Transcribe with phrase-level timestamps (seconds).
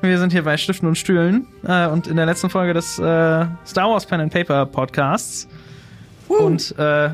[0.00, 3.02] Wir sind hier bei Stiften und Stühlen äh, und in der letzten Folge des äh,
[3.66, 5.48] Star Wars Pen and Paper Podcasts.
[6.28, 7.10] Und äh, äh,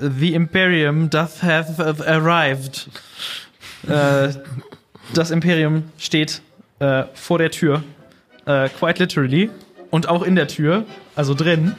[0.00, 2.88] The Imperium doth have arrived.
[3.86, 4.30] Äh,
[5.12, 6.40] das Imperium steht
[6.78, 7.82] äh, vor der Tür.
[8.78, 9.50] Quite literally.
[9.90, 11.74] Und auch in der Tür, also drin.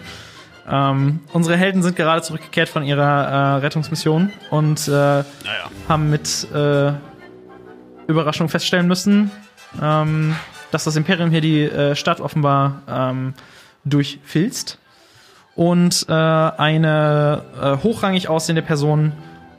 [0.69, 5.23] Ähm, unsere Helden sind gerade zurückgekehrt von ihrer Rettungsmission und äh,
[5.87, 6.47] haben mit
[8.05, 9.31] Überraschung feststellen müssen,
[9.81, 10.35] ähm,
[10.71, 13.33] dass das Imperium hier die äh, Stadt offenbar ähm,
[13.85, 14.79] durchfilzt
[15.55, 19.13] und äh, eine äh, hochrangig aussehende Person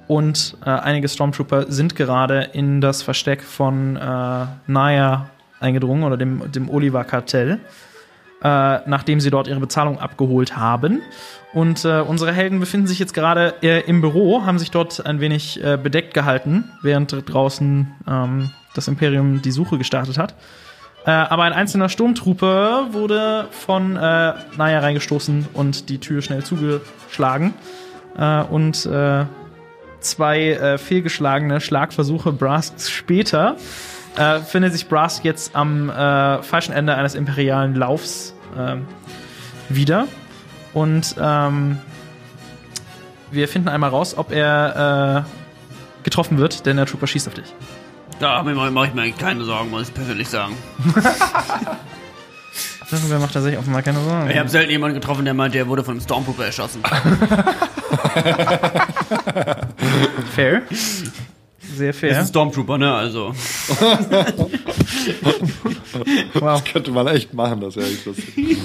[0.07, 6.51] und äh, einige Stormtrooper sind gerade in das Versteck von äh, Naya eingedrungen oder dem,
[6.51, 7.61] dem Oliver-Kartell,
[8.43, 11.03] äh, nachdem sie dort ihre Bezahlung abgeholt haben.
[11.53, 15.21] Und äh, unsere Helden befinden sich jetzt gerade äh, im Büro, haben sich dort ein
[15.21, 20.35] wenig bedeckt gehalten, während draußen ähm, das Imperium die Suche gestartet hat.
[21.07, 23.99] Äh, aber ein einzelner Sturmtrooper wurde von äh,
[24.57, 27.55] Naya reingestoßen und die Tür schnell zugeschlagen.
[28.19, 29.25] Äh, und äh,
[30.01, 33.57] zwei äh, fehlgeschlagene Schlagversuche Brasks später
[34.17, 38.35] äh, findet sich Brask jetzt am falschen Ende eines imperialen Laufs
[39.69, 40.07] wieder.
[40.75, 41.79] Und ähm,
[43.31, 45.25] wir finden einmal raus, ob er
[46.03, 47.55] getroffen wird, denn der Trooper schießt auf dich.
[48.21, 48.53] Da mache
[48.89, 50.55] ich mir eigentlich keine Sorgen, muss ich persönlich sagen.
[52.91, 54.29] Darüber macht er sich offenbar keine Sorgen.
[54.31, 56.83] Ich habe selten jemanden getroffen, der meinte, er wurde von einem Stormtrooper erschossen.
[60.35, 60.63] Fair.
[61.77, 62.11] Sehr Das fair.
[62.11, 62.93] ist ein Stormtrooper, ne?
[62.95, 63.35] Also.
[66.35, 66.63] Wow.
[66.65, 68.59] Könnte man echt machen, das echt lustig.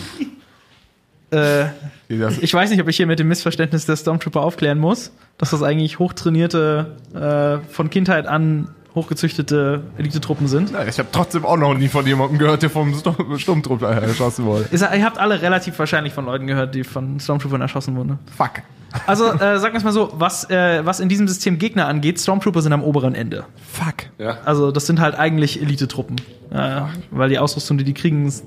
[1.31, 1.65] Äh,
[2.09, 5.49] das- ich weiß nicht, ob ich hier mit dem Missverständnis der Stormtrooper aufklären muss, dass
[5.51, 10.71] das eigentlich hochtrainierte, äh, von Kindheit an hochgezüchtete Elitetruppen sind.
[10.71, 14.45] Ja, Ich habe trotzdem auch noch nie von jemandem gehört, der vom Sturm- Sturmtruppler erschossen
[14.45, 14.65] wurde.
[14.71, 18.19] Ist, ihr habt alle relativ wahrscheinlich von Leuten gehört, die von Stormtroopern erschossen wurden.
[18.37, 18.61] Fuck.
[19.07, 22.17] Also, äh, sagen wir es mal so, was, äh, was in diesem System Gegner angeht,
[22.19, 23.43] Stormtrooper sind am oberen Ende.
[23.69, 24.05] Fuck.
[24.17, 24.37] Ja.
[24.45, 26.15] Also, das sind halt eigentlich Elitetruppen.
[26.51, 26.81] Äh,
[27.11, 28.45] weil die Ausrüstung, die die kriegen, ist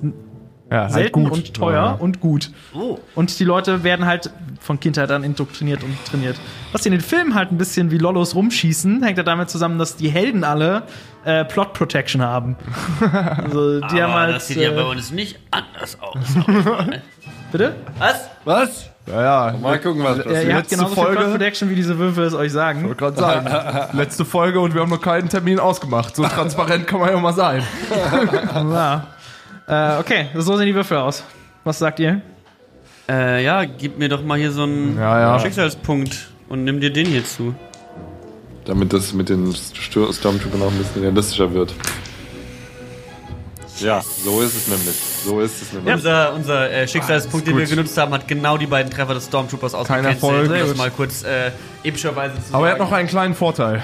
[0.70, 1.32] Ja, halt selten gut.
[1.32, 1.90] und teuer Ja.
[1.92, 2.50] und gut.
[2.74, 2.98] Oh.
[3.14, 4.30] Und die Leute werden halt
[4.60, 6.36] von Kindheit an indoktriniert und trainiert.
[6.72, 9.96] Was in den Filmen halt ein bisschen wie Lollos rumschießen, hängt ja damit zusammen, dass
[9.96, 10.82] die Helden alle
[11.24, 12.56] äh, Plot Protection haben.
[13.00, 14.36] Also, die haben Aber halt.
[14.36, 16.18] das sieht ja äh, bei uns nicht anders aus.
[17.52, 17.74] bitte?
[17.98, 18.28] Was?
[18.44, 18.90] Was?
[19.06, 19.56] Ja, ja.
[19.58, 20.44] Mal gucken, was Ja, passiert.
[20.44, 22.80] ihr habt letzte genauso viel Folge- Plot Protection, wie diese Würfel es euch sagen.
[22.80, 26.14] Ich wollte gerade sagen, letzte Folge und wir haben noch keinen Termin ausgemacht.
[26.14, 27.62] So transparent kann man ja mal sein.
[28.54, 29.06] Ja.
[29.68, 31.22] Äh, okay, so sehen die Würfel aus.
[31.64, 32.22] Was sagt ihr?
[33.08, 35.40] Äh, ja, gib mir doch mal hier so einen Ja, ja.
[35.40, 37.54] Schicksalspunkt und nimm dir den hier zu.
[38.64, 41.74] Damit das mit den St- Stormtroopern auch ein bisschen realistischer wird.
[43.80, 44.96] Ja, so ist es nämlich.
[45.24, 45.94] So ist es nämlich.
[45.94, 49.72] Unser, unser äh, Schicksalspunkt, den wir genutzt haben, hat genau die beiden Treffer des Stormtroopers
[49.72, 50.22] Kein ausgekennzeichnet.
[50.50, 50.62] Erfolg.
[50.62, 51.50] Um Das mal kurz äh,
[51.84, 52.90] epischerweise zu Aber er hat sagen.
[52.90, 53.80] noch einen kleinen Vorteil.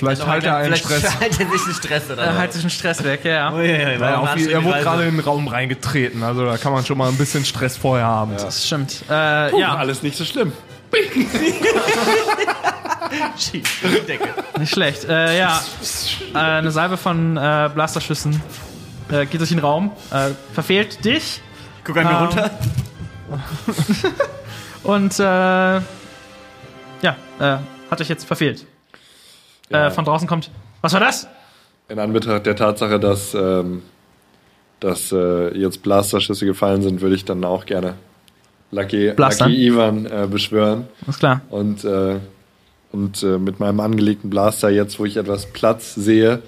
[0.00, 1.20] Vielleicht halt er einen vielleicht Stress.
[1.20, 3.30] Halt er sich einen Stress oder Er halt sich einen Stress weg, ja.
[3.30, 3.52] ja.
[3.52, 6.22] Oh, ja, ja, Ja, auf, er wurde gerade in den Raum reingetreten.
[6.22, 8.32] Also da kann man schon mal ein bisschen Stress vorher haben.
[8.34, 9.04] Das stimmt.
[9.10, 10.54] Äh, ja, Alles nicht so schlimm.
[13.36, 14.28] Schief, Decke.
[14.58, 15.04] nicht schlecht.
[15.04, 15.60] Äh, ja,
[16.34, 18.42] äh, eine Salve von äh, Blasterschüssen
[19.10, 21.42] äh, geht durch den Raum, äh, verfehlt dich
[21.84, 22.50] Guck an mir Ähm, runter.
[24.82, 25.22] und äh,
[27.02, 27.58] ja, äh,
[27.90, 28.64] hat euch jetzt verfehlt.
[29.70, 29.86] Ja.
[29.86, 30.50] Äh, von draußen kommt.
[30.80, 31.28] Was war das?
[31.88, 33.82] In Anbetracht der Tatsache, dass, ähm,
[34.80, 37.94] dass äh, jetzt Blasterschüsse gefallen sind, würde ich dann auch gerne
[38.70, 39.50] Lucky, Blastern?
[39.50, 40.88] Lucky Ivan äh, beschwören.
[41.06, 41.40] Ist klar.
[41.50, 42.16] Und, äh,
[42.92, 46.42] und äh, mit meinem angelegten Blaster, jetzt wo ich etwas Platz sehe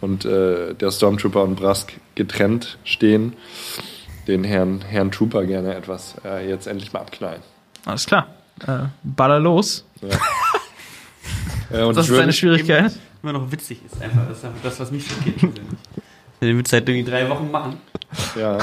[0.00, 3.34] und äh, der Stormtrooper und Brask getrennt stehen,
[4.26, 7.42] den Herrn, Herrn Trooper gerne etwas äh, jetzt endlich mal abknallen.
[7.84, 8.26] Alles klar.
[8.66, 9.84] Äh, baller los.
[10.02, 10.14] Äh,
[11.72, 12.92] und Das ist würde- eine Schwierigkeit.
[13.22, 14.28] Immer noch witzig ist einfach.
[14.28, 15.36] Das ist einfach das, was mich schockiert.
[15.38, 15.62] persönlich.
[16.40, 17.76] Den wird seit irgendwie drei Wochen machen.
[18.38, 18.58] Ja,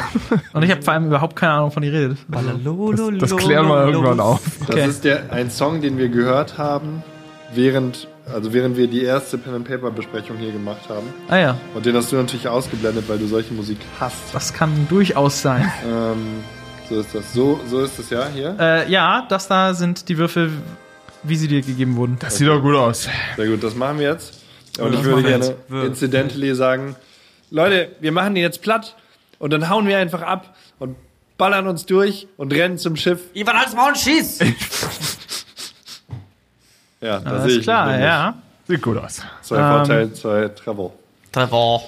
[0.54, 2.18] Und ich habe vor allem überhaupt keine Ahnung, wovon ihr redet.
[2.28, 4.42] Das klären wir irgendwann auf.
[4.60, 4.88] das Okay.
[4.88, 7.02] ist der, ein Song, den wir gehört haben,
[7.54, 11.08] während, also während wir die erste Pen and Paper Besprechung hier gemacht haben.
[11.30, 14.18] Ah ja, Und den hast du natürlich ausgeblendet, weil du solche Musik hast.
[14.34, 15.72] das kann durchaus sein.
[15.90, 16.44] Ähm,
[16.90, 17.34] so ist das.
[17.34, 18.56] So, so ist es ja hier.
[18.60, 20.52] äh, ja, das da sind die Würfel,
[21.24, 22.18] wie sie dir gegeben wurden.
[22.20, 23.08] Das sieht doch gut aus.
[23.36, 24.42] Sehr gut, das machen wir jetzt.
[24.80, 25.56] Und ich würde gerne
[25.86, 26.96] incidentally sagen,
[27.52, 28.96] Leute, wir machen den jetzt platt
[29.40, 30.96] und dann hauen wir einfach ab und
[31.38, 33.20] ballern uns durch und rennen zum Schiff.
[33.34, 34.40] Ivan, halt's Maul und schieß!
[37.02, 38.36] Ja, da sehe Alles ich klar, ja.
[38.68, 39.22] Sieht gut aus.
[39.42, 40.92] Zwei Ähm, Vorteile, zwei Travel.
[41.32, 41.82] Trevor.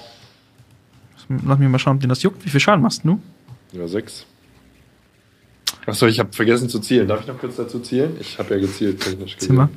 [1.28, 2.44] lass mich mal schauen, ob den das juckt.
[2.44, 3.20] Wie viel Schaden machst du?
[3.72, 4.24] Ja, sechs.
[5.92, 7.06] Achso, ich habe vergessen zu zielen.
[7.06, 8.16] Darf ich noch kurz dazu zielen?
[8.18, 9.68] Ich habe ja gezielt, technisch mal.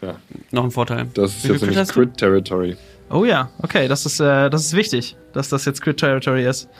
[0.00, 0.16] Ja,
[0.50, 1.08] Noch ein Vorteil.
[1.12, 1.88] das ist Wie jetzt nämlich?
[1.88, 2.76] Crit Territory.
[3.10, 6.70] Oh ja, okay, das ist, äh, das ist wichtig, dass das jetzt Crit Territory ist.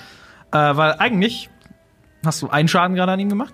[0.53, 1.51] Äh, weil eigentlich
[2.25, 3.53] hast du einen Schaden gerade an ihm gemacht.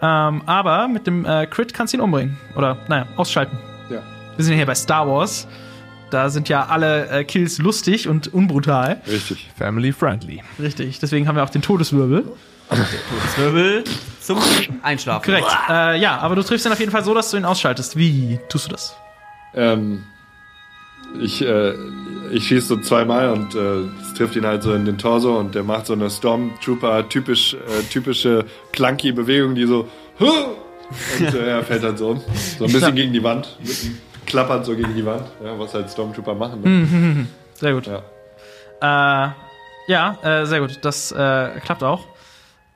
[0.00, 2.36] Ähm, aber mit dem äh, Crit kannst du ihn umbringen.
[2.54, 3.58] Oder, naja, ausschalten.
[3.90, 4.00] Ja.
[4.36, 5.48] Wir sind ja hier bei Star Wars.
[6.10, 9.00] Da sind ja alle äh, Kills lustig und unbrutal.
[9.08, 9.50] Richtig.
[9.58, 10.40] Family friendly.
[10.60, 11.00] Richtig.
[11.00, 12.24] Deswegen haben wir auch den Todeswirbel.
[12.68, 13.84] Todeswirbel
[14.20, 14.38] zum
[14.82, 15.24] Einschlafen.
[15.24, 15.56] Korrekt.
[15.68, 17.96] Äh, ja, aber du triffst ihn auf jeden Fall so, dass du ihn ausschaltest.
[17.96, 18.96] Wie tust du das?
[19.54, 20.04] Ähm,
[21.20, 21.74] ich äh,
[22.30, 25.54] ich schieße so zweimal und äh, es trifft ihn halt so in den Torso und
[25.54, 29.88] der macht so eine Stormtrooper typisch äh, typische clunky Bewegung, die so
[30.18, 32.22] und äh, er fällt dann so um,
[32.58, 33.56] so ein bisschen gegen die Wand,
[34.26, 36.60] klappert so gegen die Wand, ja, was halt Stormtrooper machen.
[36.62, 37.26] Ne?
[37.54, 37.86] Sehr gut.
[37.86, 38.02] Ja.
[38.80, 39.30] Äh,
[39.88, 40.78] ja, äh, sehr gut.
[40.82, 42.04] Das äh, klappt auch.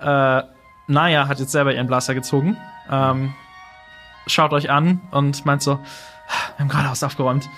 [0.02, 0.42] Äh,
[0.86, 2.56] Naya hat jetzt selber ihren Blaster gezogen.
[2.90, 3.32] Ähm,
[4.26, 7.48] schaut euch an und meint so, wir haben gerade Haus aufgeräumt.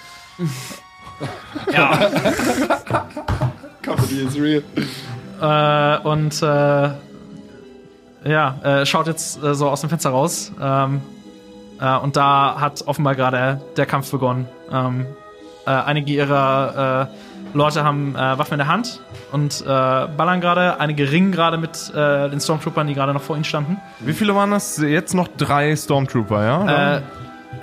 [3.82, 4.62] Comedy is real.
[5.40, 6.90] Äh, und äh,
[8.30, 10.52] ja, äh, schaut jetzt äh, so aus dem Fenster raus.
[10.60, 11.02] Ähm,
[11.80, 14.48] äh, und da hat offenbar gerade der Kampf begonnen.
[14.70, 15.06] Ähm,
[15.66, 19.00] äh, einige ihrer äh, Leute haben äh, Waffen in der Hand
[19.32, 20.80] und äh, ballern gerade.
[20.80, 23.78] Einige ringen gerade mit äh, den Stormtroopern, die gerade noch vor ihnen standen.
[24.00, 24.78] Wie viele waren das?
[24.78, 26.96] Jetzt noch drei Stormtrooper, ja?
[26.96, 27.00] Äh,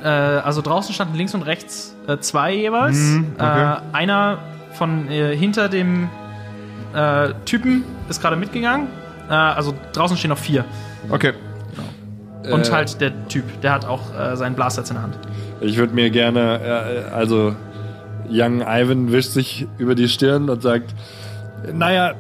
[0.04, 2.98] äh, also draußen standen links und rechts äh, zwei jeweils.
[2.98, 3.74] Mhm, okay.
[3.74, 4.38] äh, einer
[4.74, 6.10] von äh, hinter dem
[6.94, 8.88] äh, Typen ist gerade mitgegangen.
[9.30, 10.66] Äh, also draußen stehen noch vier.
[11.10, 11.34] okay.
[12.52, 15.16] Und Äh, halt der Typ, der hat auch äh, seinen Blaster jetzt in der Hand.
[15.60, 17.56] Ich würde mir gerne, äh, also
[18.32, 20.94] Young Ivan wischt sich über die Stirn und sagt,
[21.74, 22.14] naja,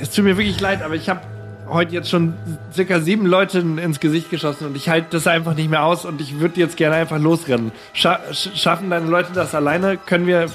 [0.00, 1.20] es tut mir wirklich leid, aber ich habe
[1.68, 2.34] heute jetzt schon
[2.74, 6.20] circa sieben Leute ins Gesicht geschossen und ich halte das einfach nicht mehr aus und
[6.20, 7.72] ich würde jetzt gerne einfach losrennen.
[7.94, 9.96] Scha sch- schaffen deine Leute das alleine?
[9.96, 10.46] Können wir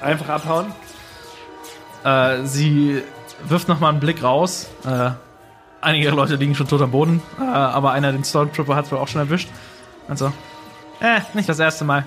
[0.00, 0.66] einfach abhauen?
[2.04, 3.02] Äh, sie
[3.48, 4.68] wirft nochmal einen Blick raus.
[4.86, 5.10] Äh,
[5.80, 9.08] einige Leute liegen schon tot am Boden, äh, aber einer den Stormtrooper hat wohl auch
[9.08, 9.48] schon erwischt.
[10.08, 10.32] Also,
[11.00, 12.04] äh, nicht das erste Mal.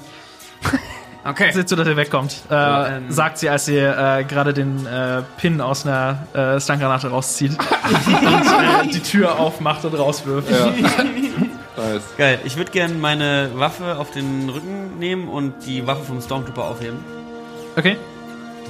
[1.27, 1.51] Okay.
[1.51, 2.36] Seht zu, dass ihr wegkommt.
[2.51, 3.12] Äh, ähm.
[3.12, 8.88] sagt sie, als sie äh, gerade den äh, Pin aus einer äh, Stangranate rauszieht und
[8.88, 10.50] äh, die Tür aufmacht und rauswirft.
[10.51, 10.68] Ja.
[11.77, 12.04] nice.
[12.18, 12.39] Geil.
[12.44, 17.00] Ich würde gerne meine Waffe auf den Rücken nehmen und die Waffe vom Stormtrooper aufheben.
[17.75, 17.98] Okay,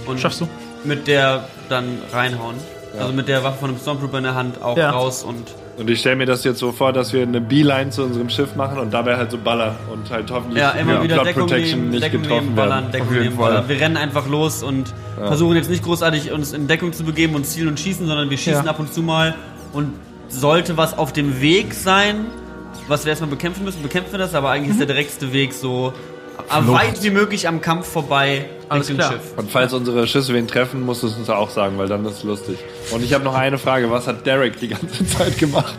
[0.08, 0.48] Und schaffst du.
[0.86, 2.56] mit der dann reinhauen.
[2.98, 4.92] Also mit der Waffe von dem Stormtrooper in der Hand auch Ja.
[4.92, 5.46] raus und
[5.78, 8.56] Und ich stelle mir das jetzt so vor, dass wir eine Beeline zu unserem Schiff
[8.56, 11.80] machen und dabei halt so ballern und halt hoffentlich ja, immer wieder Plot Deckung Protection
[11.80, 12.70] nehmen, nicht Deckung getroffen nehmen, werden.
[12.70, 13.52] ballern, Deckung Auf jeden nehmen, Fall.
[13.52, 13.70] ballern.
[13.70, 17.46] Wir rennen einfach los und versuchen jetzt nicht großartig uns in Deckung zu begeben und
[17.46, 18.70] zielen und schießen, sondern wir schießen Ja.
[18.72, 19.36] ab und zu mal
[19.74, 19.92] und
[20.30, 22.26] sollte was auf dem Weg sein,
[22.88, 25.92] was wir erstmal bekämpfen müssen, bekämpfen wir das, aber eigentlich ist der direkteste Weg so
[26.50, 29.12] am weit wie möglich am Kampf vorbei Alles klar.
[29.12, 29.34] Schiff.
[29.38, 32.18] Und falls unsere Schüsse wen treffen, musst du es uns auch sagen, weil dann ist
[32.18, 32.58] es lustig.
[32.92, 33.90] Und ich habe noch eine Frage.
[33.92, 35.78] Was hat Derek die ganze Zeit gemacht?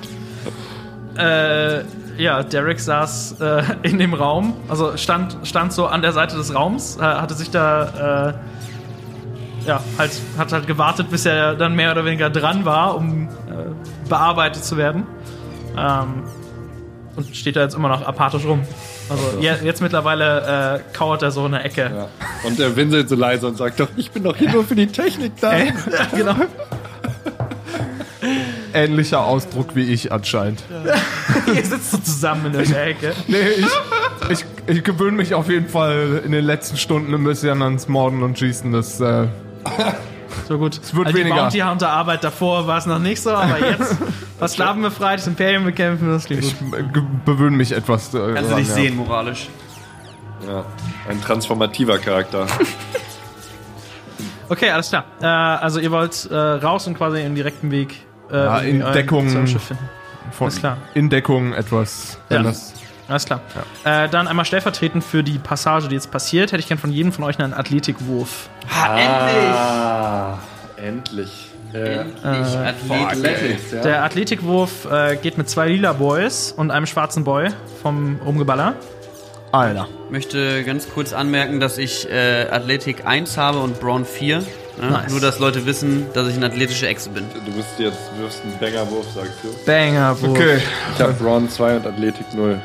[1.16, 1.82] Äh,
[2.18, 6.54] ja, Derek saß äh, in dem Raum, also stand, stand so an der Seite des
[6.54, 8.34] Raums, äh, hatte sich da,
[9.64, 13.28] äh, ja, halt, hat halt gewartet, bis er dann mehr oder weniger dran war, um
[13.28, 15.06] äh, bearbeitet zu werden.
[15.76, 16.24] Ähm,
[17.16, 18.62] und steht da jetzt immer noch apathisch rum.
[19.08, 21.90] Also je, jetzt mittlerweile äh, kauert er so in der Ecke.
[21.94, 22.08] Ja.
[22.46, 24.86] Und er winselt so leise und sagt doch, ich bin doch hier nur für die
[24.86, 25.56] Technik da.
[25.56, 25.72] Ja,
[26.14, 26.36] genau.
[28.74, 30.62] Ähnlicher Ausdruck wie ich anscheinend.
[31.54, 33.12] Ihr sitzt so zusammen in der Ecke.
[33.28, 37.62] Nee, ich, ich, ich gewöhne mich auf jeden Fall in den letzten Stunden ein bisschen
[37.62, 38.72] ans Morden und Schießen.
[38.72, 39.28] Das, äh,
[40.48, 40.78] So gut.
[40.82, 41.34] Es wird also weniger.
[41.34, 43.96] Die Bounty Hunter Arbeit davor war es noch nicht so, aber jetzt
[44.38, 46.74] Versklaven befreit, das Imperium bekämpfen, das klingt ich gut.
[46.78, 46.84] äh,
[47.24, 48.12] bewöhne mich etwas.
[48.14, 48.74] Äh, Kannst du dran, dich ja.
[48.74, 49.48] sehen, moralisch.
[50.46, 50.64] Ja.
[51.08, 52.46] Ein transformativer Charakter.
[54.48, 55.04] Okay, alles klar.
[55.20, 59.28] Äh, also ihr wollt äh, raus und quasi im direkten Weg äh, Ja, in Deckung.
[59.28, 59.88] zu eurem Schiff finden.
[60.30, 60.76] Von, Alles klar.
[60.94, 62.18] In Deckung etwas.
[62.28, 62.42] Ja.
[62.42, 62.72] Das,
[63.08, 63.40] Alles klar.
[63.84, 67.12] Äh, dann einmal stellvertretend für die Passage, die jetzt passiert, hätte ich gern von jedem
[67.12, 68.48] von euch einen Athletikwurf.
[68.74, 70.38] Ah,
[70.76, 71.50] endlich.
[71.72, 73.06] Äh, Endlich Athlet.
[73.06, 73.82] Athletics, ja.
[73.82, 77.48] Der Athletikwurf äh, geht mit zwei lila Boys und einem schwarzen Boy
[77.82, 78.74] vom Rumgeballer.
[79.52, 79.88] Alter.
[80.10, 84.38] möchte ganz kurz anmerken, dass ich äh, Athletik 1 habe und Braun 4.
[84.38, 84.44] Ne?
[84.90, 85.10] Nice.
[85.10, 87.24] Nur, dass Leute wissen, dass ich eine athletische Echse bin.
[87.46, 89.48] Du bist jetzt, wirfst einen Bangerwurf, sagst du.
[89.64, 90.30] Bangerwurf.
[90.30, 90.58] Okay.
[90.94, 92.60] Ich habe Braun 2 und Athletik 0.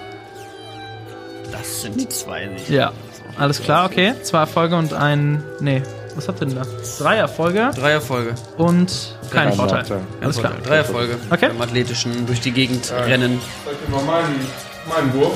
[1.51, 2.69] Das sind die zwei nicht.
[2.69, 2.91] Ja.
[3.37, 4.13] Alles klar, okay.
[4.23, 5.43] Zwei Erfolge und ein.
[5.59, 5.81] Nee.
[6.15, 6.63] Was habt ihr denn da?
[6.99, 8.35] Drei Erfolge Drei Erfolge.
[8.57, 9.79] und keinen Kein Vorteil.
[9.79, 10.01] Nachteil.
[10.21, 10.51] Alles klar.
[10.65, 11.15] Drei Erfolge.
[11.29, 11.47] Okay.
[11.47, 13.39] Beim athletischen durch die Gegend rennen.
[13.65, 14.45] Zeig dir mal meinen,
[14.89, 15.33] meinen Wurf.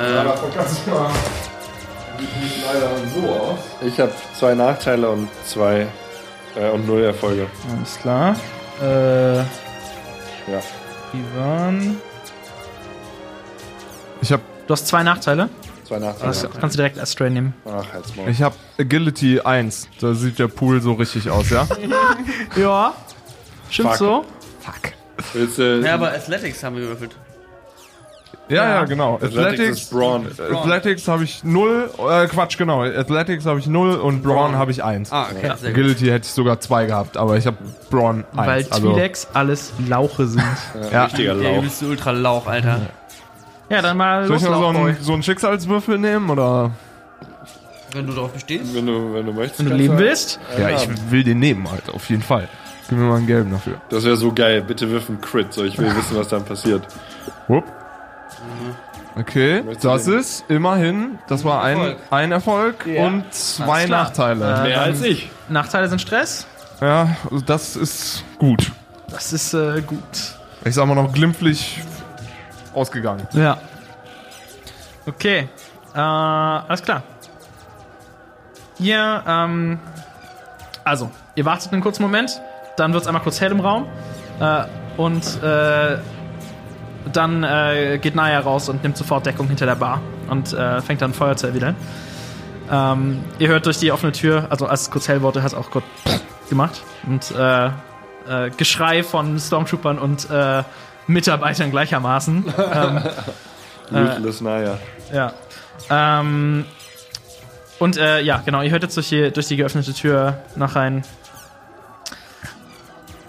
[0.00, 0.32] Äh, Ja,
[3.28, 3.58] aus.
[3.84, 5.86] Ich habe zwei Nachteile und zwei
[6.54, 7.48] äh, und null Erfolge.
[7.76, 8.36] Alles klar.
[8.80, 9.44] Äh, Ja.
[11.12, 11.96] Ivan.
[14.20, 14.40] Ich hab,
[14.72, 15.50] Du hast zwei Nachteile.
[15.86, 16.28] Zwei Nachteile.
[16.32, 17.52] Das kannst du direkt als Stray nehmen.
[17.66, 18.30] Ach, halt's Maul.
[18.30, 19.86] ich hab Agility 1.
[20.00, 21.68] Da sieht der Pool so richtig aus, ja?
[22.56, 22.94] Ja.
[23.68, 23.98] Stimmt Fuck.
[23.98, 24.24] so.
[25.34, 27.14] Willst du, ja, aber Athletics haben wir gewürfelt.
[28.48, 29.16] Ja, ja, genau.
[29.16, 30.26] Athletics Athletics, Brawn.
[30.54, 32.82] Athletics habe ich 0, äh, Quatsch, genau.
[32.82, 35.12] Athletics habe ich 0 und Brawn habe ich 1.
[35.12, 35.48] Ah, okay.
[35.48, 35.68] Gut.
[35.68, 37.58] Agility hätte ich sogar 2 gehabt, aber ich habe
[37.90, 38.46] Brawn 1.
[38.48, 40.42] Weil also, Twi'leks alles Lauche sind.
[40.90, 41.04] ja.
[41.04, 41.58] Richtiger Der Lauch.
[41.58, 42.80] übelste Ultralauch, Alter.
[43.68, 46.70] Ja, dann mal Soll los, ich noch so einen, so einen Schicksalswürfel nehmen, oder?
[47.92, 48.74] Wenn du darauf bestehst.
[48.74, 49.60] Wenn du, wenn du möchtest.
[49.60, 50.40] Wenn du leben willst.
[50.58, 52.48] Ja, ich will den nehmen halt, auf jeden Fall.
[52.88, 53.80] Gib mir mal einen gelben dafür.
[53.90, 54.62] Das wäre so geil.
[54.62, 55.52] Bitte wirf einen Crit.
[55.52, 56.86] So, ich will wissen, was dann passiert.
[57.48, 57.64] Wupp.
[59.14, 61.96] Okay, Möchtest du das ist immerhin, das war ein Erfolg.
[62.10, 64.02] ein Erfolg und zwei Alles klar.
[64.04, 64.54] Nachteile.
[64.54, 65.30] Äh, Mehr als ich.
[65.50, 66.46] Nachteile sind Stress.
[66.80, 68.72] Ja, also das ist gut.
[69.10, 70.00] Das ist äh, gut.
[70.64, 71.80] Ich sag mal noch glimpflich
[72.74, 73.26] ausgegangen.
[73.32, 73.58] Ja.
[75.06, 75.48] Okay.
[75.94, 77.02] Äh, alles klar.
[78.78, 79.78] Ihr, ähm,
[80.84, 82.40] also, ihr wartet einen kurzen Moment,
[82.76, 83.86] dann wird es einmal kurz hell im Raum
[84.40, 84.64] äh,
[84.96, 85.98] und äh,
[87.12, 91.02] dann äh, geht Naya raus und nimmt sofort Deckung hinter der Bar und äh, fängt
[91.02, 91.76] dann Feuer zu erwidern.
[92.70, 95.54] Ähm, ihr hört durch die offene Tür, also als es kurz hell wurde, hat es
[95.54, 95.84] auch kurz
[96.48, 100.62] gemacht und äh, äh, Geschrei von Stormtroopern und äh,
[101.06, 102.44] Mitarbeitern gleichermaßen.
[102.72, 103.02] ähm,
[103.92, 104.78] Ruthless Naya.
[105.12, 105.32] ja.
[105.90, 106.64] Ähm,
[107.78, 111.02] und äh, ja, genau, ihr hört jetzt durch die, durch die geöffnete Tür nach rein.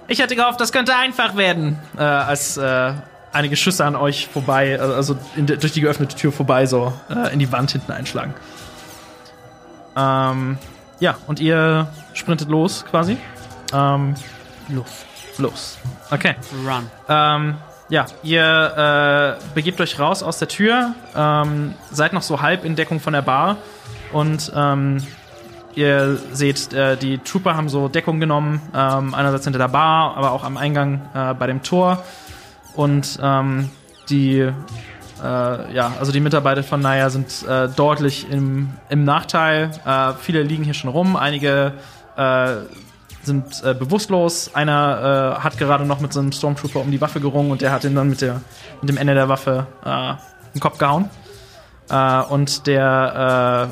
[0.07, 2.93] Ich hätte gehofft, das könnte einfach werden, äh, als äh,
[3.31, 6.93] einige Schüsse an euch vorbei, also- also in de, durch die geöffnete Tür vorbei, so
[7.09, 8.35] äh, in die Wand hinten einschlagen.
[9.97, 10.57] Ähm,
[10.99, 13.17] ja, und ihr sprintet los quasi.
[13.73, 14.13] Ähm,
[14.69, 15.05] Los.
[15.39, 15.77] Los.
[16.11, 16.35] Okay.
[16.65, 16.89] Run.
[17.09, 17.55] Ähm,
[17.89, 22.75] ja, ihr äh, begebt euch raus aus der Tür, ähm, seid noch so halb in
[22.75, 23.57] Deckung von der Bar
[24.11, 24.97] und ähm,
[25.75, 30.31] ihr seht, äh, die Trooper haben so Deckung genommen, ähm, einerseits hinter der Bar, aber
[30.31, 32.03] auch am Eingang äh, bei dem Tor
[32.73, 33.69] und ähm,
[34.09, 34.39] die
[35.23, 39.71] äh, ja, also die Mitarbeiter von Naya sind äh, deutlich im, im Nachteil.
[39.85, 41.73] Äh, viele liegen hier schon rum, einige
[42.17, 42.55] äh,
[43.23, 44.51] sind äh, bewusstlos.
[44.53, 47.71] Einer äh, hat gerade noch mit so einem Stormtrooper um die Waffe gerungen und der
[47.71, 48.41] hat ihn dann mit, der,
[48.81, 50.13] mit dem Ende der Waffe äh,
[50.53, 51.09] im Kopf gehauen.
[51.89, 53.69] Äh, und der,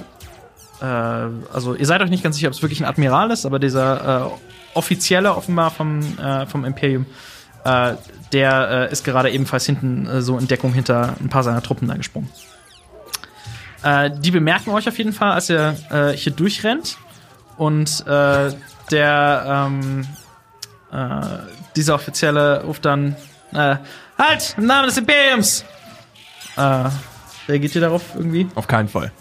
[0.81, 3.45] äh, äh, also ihr seid euch nicht ganz sicher, ob es wirklich ein Admiral ist,
[3.45, 4.29] aber dieser äh,
[4.73, 5.99] Offizielle offenbar vom,
[6.47, 7.05] vom Imperium,
[8.31, 12.29] der ist gerade ebenfalls hinten so in Deckung hinter ein paar seiner Truppen da gesprungen.
[13.83, 15.75] Die bemerken euch auf jeden Fall, als ihr
[16.15, 16.95] hier durchrennt.
[17.57, 18.05] Und
[18.91, 20.07] der ähm,
[20.91, 21.25] äh,
[21.75, 23.15] dieser Offizielle ruft dann
[23.53, 23.77] äh,
[24.21, 24.55] Halt!
[24.57, 25.65] Im Namen des Imperiums!
[26.55, 26.89] Äh,
[27.47, 28.47] reagiert ihr darauf irgendwie?
[28.53, 29.11] Auf keinen Fall.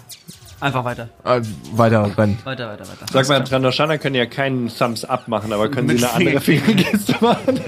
[0.61, 1.09] Einfach weiter.
[1.25, 1.41] Äh,
[1.73, 2.39] weiter rennen.
[2.45, 3.07] Weiter, weiter, weiter.
[3.11, 6.41] Sag mal, Trandoshaner können ja keinen Thumbs up machen, aber können sie Mit eine andere
[6.41, 7.61] Fingergeste machen?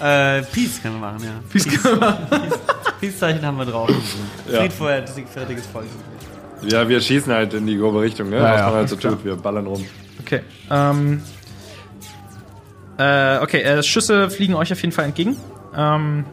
[0.00, 1.30] Äh, Peace können wir machen, ja.
[1.48, 1.68] Peace.
[3.00, 3.88] Peace-Zeichen haben wir drauf.
[4.50, 4.60] Ja.
[4.60, 5.86] Fried vorher, fertiges Volk.
[6.62, 8.38] Ja, wir schießen halt in die grobe Richtung, ne?
[8.38, 9.24] Ja, Was ja, man halt so tut.
[9.24, 9.86] Wir ballern rum.
[10.20, 10.40] Okay.
[10.70, 11.22] Ähm,
[13.00, 15.36] äh, okay, äh, Schüsse fliegen euch auf jeden Fall entgegen.
[15.76, 16.24] Ähm,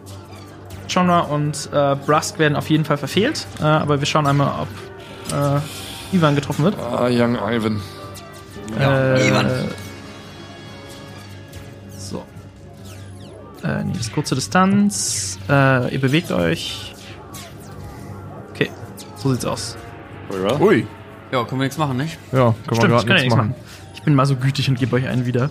[0.92, 5.34] Chonra und äh, Brusk werden auf jeden Fall verfehlt, äh, aber wir schauen einmal, ob
[5.34, 6.76] äh, Ivan getroffen wird.
[6.80, 7.82] Ah, Young Ivan.
[8.80, 9.50] äh, Ivan.
[11.98, 12.24] So.
[13.64, 15.38] Äh, nee, das ist kurze Distanz.
[15.50, 16.94] Äh, ihr bewegt euch.
[18.52, 18.72] Okay,
[19.18, 19.78] so sieht's aus.
[20.60, 20.88] Ui.
[21.32, 22.18] Ja, können wir nichts machen, nicht?
[22.32, 23.50] Ja, Stimmt, kann man ich gerade kann ja nichts nichts machen.
[23.50, 23.62] machen.
[23.96, 25.50] Ich bin mal so gütig und gebe euch einen wieder.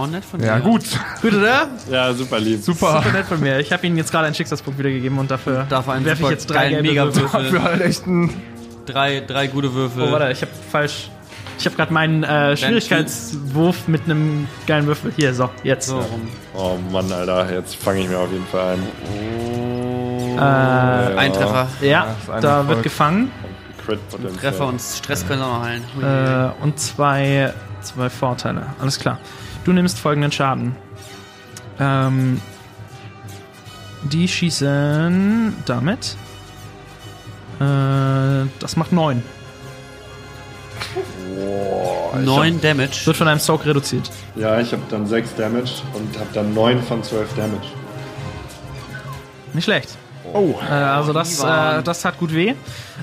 [0.00, 0.46] Oh, nett von dir.
[0.46, 0.84] Ja, gut.
[1.20, 1.68] Gut, oder?
[1.90, 2.62] Ja, super lieb.
[2.62, 3.02] Super.
[3.02, 3.58] Super nett von mir.
[3.60, 6.88] Ich habe Ihnen jetzt gerade einen Schicksalspunkt wiedergegeben und dafür werfe ich jetzt drei gelbe
[6.88, 7.22] Würfel.
[7.22, 7.44] Mega-Würfel.
[7.50, 8.02] Für halt echt.
[8.86, 10.04] Drei, drei gute Würfel.
[10.08, 11.10] Oh, warte, ich habe falsch.
[11.58, 15.12] Ich habe gerade meinen äh, Schwierigkeitswurf mit einem geilen Würfel.
[15.14, 15.88] Hier, so, jetzt.
[15.88, 16.02] So.
[16.54, 20.38] Oh Mann, Alter, jetzt fange ich mir auf jeden Fall ein.
[20.38, 21.68] Äh, Ein Treffer.
[21.82, 22.68] ja, ein da Erfolg.
[22.68, 23.30] wird gefangen.
[24.40, 25.82] Treffer und Stress können auch noch heilen.
[26.00, 27.52] Äh, und zwei,
[27.82, 28.62] zwei Vorteile.
[28.80, 29.18] Alles klar.
[29.64, 30.74] Du nimmst folgenden Schaden.
[31.78, 32.40] Ähm,
[34.02, 36.16] die schießen damit.
[37.60, 39.22] Äh, das macht neun.
[41.34, 42.18] Boah.
[42.18, 43.02] ich 9 Damage.
[43.04, 44.10] Wird von einem Soak reduziert.
[44.34, 47.68] Ja, ich habe dann 6 Damage und habe dann 9 von 12 Damage.
[49.52, 49.90] Nicht schlecht.
[50.32, 50.54] Oh.
[50.68, 52.54] Äh, also das, äh, das tat gut weh.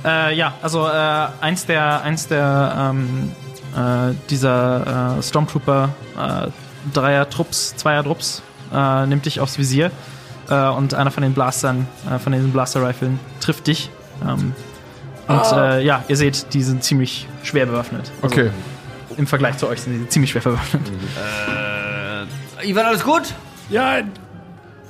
[0.06, 3.32] Äh, ja, also äh, eins der, eins der ähm,
[3.78, 6.48] äh, dieser äh, Stormtrooper äh,
[6.94, 8.42] Dreier-Trupps, Zweier-Trupps
[8.74, 9.92] äh, nimmt dich aufs Visier
[10.50, 13.90] äh, und einer von den Blastern, äh, von diesen Blaster-Riffeln trifft dich.
[14.28, 14.54] Ähm,
[15.28, 18.12] und äh, ja, ihr seht, die sind ziemlich schwer bewaffnet.
[18.22, 18.52] Also Okay.
[19.18, 20.84] Im Vergleich zu euch sind sie ziemlich schwer bewaffnet.
[22.62, 23.24] Äh, Ivan, alles gut?
[23.70, 24.02] Ja,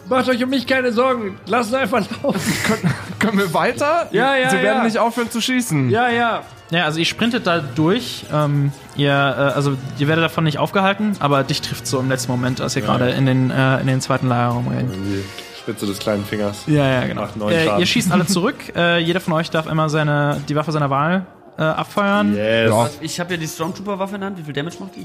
[0.10, 1.40] macht euch um mich keine Sorgen.
[1.48, 2.54] Lasst einfach laufen.
[3.20, 4.08] Können wir weiter?
[4.12, 4.84] Ja, ja, Sie werden ja.
[4.84, 5.90] nicht aufhören zu schießen.
[5.90, 6.44] Ja, ja.
[6.70, 8.26] Ja, also ihr sprintet da durch.
[8.34, 12.32] Ähm, ihr, äh, also ihr werdet davon nicht aufgehalten, aber dich trifft so im letzten
[12.32, 14.94] Moment, als ihr gerade in den in den zweiten Lagerraum rennt.
[14.94, 15.24] Die
[15.60, 16.64] Spitze des kleinen Fingers.
[16.68, 17.22] Ja, ja, genau.
[17.22, 18.56] Macht neun Äh, ihr schießt alle zurück.
[18.76, 21.26] äh, jeder von euch darf immer seine die Waffe seiner Wahl
[21.58, 22.36] äh, abfeuern.
[22.36, 22.70] Yes.
[22.70, 22.90] Ja.
[23.02, 24.38] Ich habe ja die Stormtrooper-Waffe in der Hand.
[24.40, 25.02] Wie viel Damage macht die?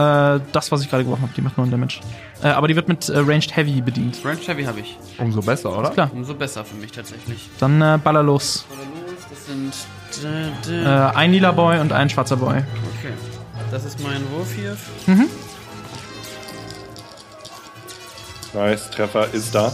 [0.00, 2.00] Äh, das, was ich gerade geworfen habe, die macht 9 Damage.
[2.42, 4.18] Äh, aber die wird mit äh, Ranged Heavy bedient.
[4.24, 4.96] Range Heavy habe ich.
[5.18, 5.90] Umso besser, oder?
[5.90, 6.10] Klar.
[6.12, 7.48] Umso besser für mich tatsächlich.
[7.60, 8.64] Dann äh, baller los.
[8.72, 9.72] Oder los, das sind.
[10.22, 12.58] Äh, ein lila Boy und ein schwarzer Boy.
[12.98, 13.12] Okay.
[13.70, 14.76] Das ist mein Wurf hier.
[18.52, 19.72] Nice, Treffer ist da.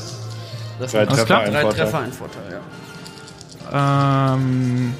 [0.78, 1.40] Das Drei Treffer, klar.
[1.40, 1.84] ein drei Vorteil.
[1.84, 2.60] Treffer, ein Vorteil,
[3.72, 4.34] ja.
[4.34, 4.94] Ähm,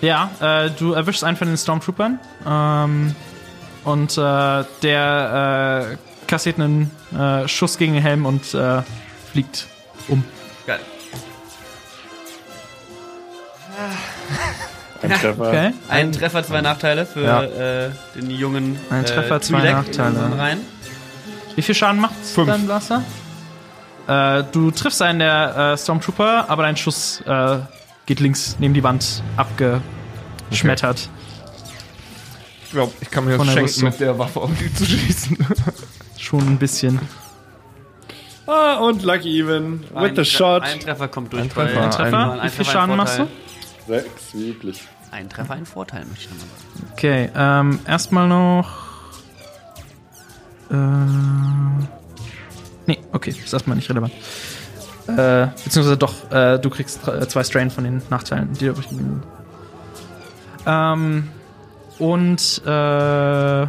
[0.00, 2.18] ja, äh, du erwischst einen von den Stormtroopern.
[2.46, 3.14] Ähm,
[3.84, 8.82] und äh, der äh, kassiert einen äh, Schuss gegen den Helm und äh,
[9.32, 9.66] fliegt
[10.08, 10.24] um.
[10.66, 10.80] Geil.
[15.02, 15.48] Ein Treffer.
[15.48, 15.72] Okay.
[15.88, 17.42] Ein Treffer, zwei Nachteile für Ja.
[17.42, 18.78] äh, den jungen.
[18.90, 20.58] Ein Treffer, äh, zwei Nachteile.
[21.56, 22.48] Wie viel Schaden macht Fünf.
[22.48, 23.02] dein Blaster?
[24.06, 27.58] Äh, du triffst einen der äh, Stormtrooper, aber dein Schuss äh,
[28.06, 31.08] geht links neben die Wand abgeschmettert.
[32.64, 33.88] Ich glaube, ich kann mir das schenken, Rüstung.
[33.88, 35.36] mit der Waffe auf die zu schießen.
[36.18, 37.00] Schon ein bisschen.
[38.46, 39.80] Ah, und Lucky Even.
[39.82, 40.62] With Ein the Tre- shot.
[40.62, 41.42] Ein Treffer kommt durch.
[41.42, 41.80] Ein Treffer.
[41.82, 42.32] Ein Treffer?
[42.32, 43.26] Ein Wie viel Treffer, ein Schaden machst du?
[43.90, 44.86] Sechs, wie üblich.
[45.10, 46.92] Ein Treffer, ein Vorteil, möchte ich nochmal sagen.
[46.92, 48.68] Okay, ähm, erstmal noch.
[50.70, 50.76] Äh.
[52.86, 54.12] Nee, okay, ist erstmal nicht relevant.
[55.08, 59.24] Äh, beziehungsweise doch, äh, du kriegst äh, zwei Strain von den Nachteilen, die übrig geblieben
[59.24, 60.66] sind.
[60.66, 61.28] Ähm,
[61.98, 63.66] und, äh.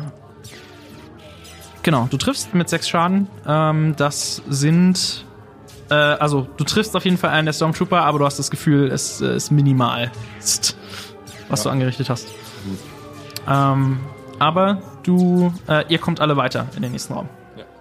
[1.81, 3.27] Genau, du triffst mit sechs Schaden.
[3.47, 5.25] Ähm, das sind.
[5.91, 8.87] Äh, also, du triffst auf jeden Fall einen der Stormtrooper, aber du hast das Gefühl,
[8.87, 10.11] es äh, ist minimal,
[11.49, 12.29] was du angerichtet hast.
[13.47, 13.99] Ähm,
[14.39, 17.29] aber du, äh, ihr kommt alle weiter in den nächsten Raum.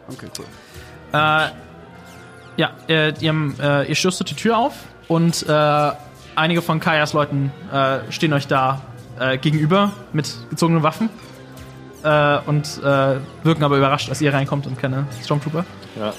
[0.09, 0.45] Okay, cool.
[1.13, 1.51] Äh,
[2.57, 4.75] ja, äh, ihr, äh, ihr stößt die Tür auf
[5.09, 5.47] und
[6.37, 7.53] einige von Kajas Leuten
[8.11, 8.81] stehen euch da
[9.43, 11.11] gegenüber mit gezogenen Waffen
[12.03, 15.65] äh, und äh, wirken aber überrascht, als ihr reinkommt und keine Stormtrooper.
[15.99, 16.13] Ja.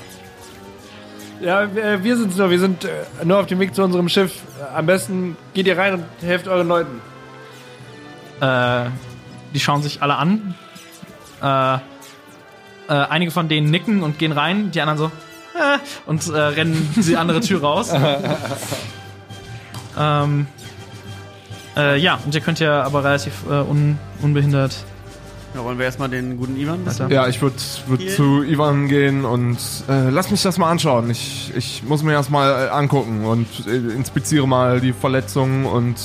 [1.42, 2.90] Ja, wir, wir sind so, wir sind äh,
[3.24, 4.44] nur auf dem Weg zu unserem Schiff.
[4.76, 7.02] Am besten geht ihr rein und helft euren Leuten.
[8.40, 8.86] Äh,
[9.52, 10.54] die schauen sich alle an.
[11.42, 11.80] Äh, äh,
[12.88, 15.06] einige von denen nicken und gehen rein, die anderen so
[15.56, 17.92] äh, und äh, rennen die andere Tür raus.
[19.98, 20.46] ähm,
[21.76, 24.76] äh, ja, und ihr könnt ja aber relativ äh, un, unbehindert.
[25.54, 27.10] Ja, wollen wir erstmal den guten Ivan bisschen?
[27.10, 27.56] Ja, ich würde
[27.88, 29.58] würd zu Ivan gehen und
[29.90, 31.10] äh, lass mich das mal anschauen.
[31.10, 35.96] Ich, ich muss mir das mal äh, angucken und äh, inspiziere mal die Verletzungen und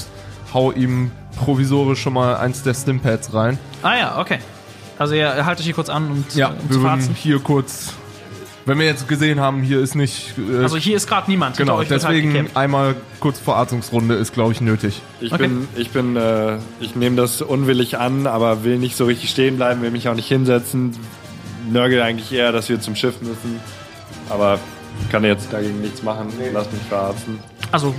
[0.53, 3.59] hau ihm provisorisch schon mal eins der Stimpads rein.
[3.83, 4.39] Ah ja, okay.
[4.99, 7.93] Also ihr haltet hier kurz an und Ja, äh, um wir zu würden hier kurz,
[8.66, 10.35] wenn wir jetzt gesehen haben, hier ist nicht.
[10.38, 11.57] Äh, Also hier ist gerade niemand.
[11.57, 12.57] Genau, halt deswegen gekämpft.
[12.57, 15.00] einmal kurz Verarztungsrunde ist, glaube ich, nötig.
[15.20, 15.44] Ich Okay.
[15.48, 19.57] bin, ich bin, äh, ich nehme das unwillig an, aber will nicht so richtig stehen
[19.57, 20.92] bleiben, will mich auch nicht hinsetzen.
[21.70, 23.61] Nörgel eigentlich eher, dass wir zum Schiff müssen.
[24.29, 24.59] Aber
[25.11, 26.29] kann jetzt dagegen nichts machen.
[26.52, 27.38] Lass mich verarzten.
[27.72, 27.94] Also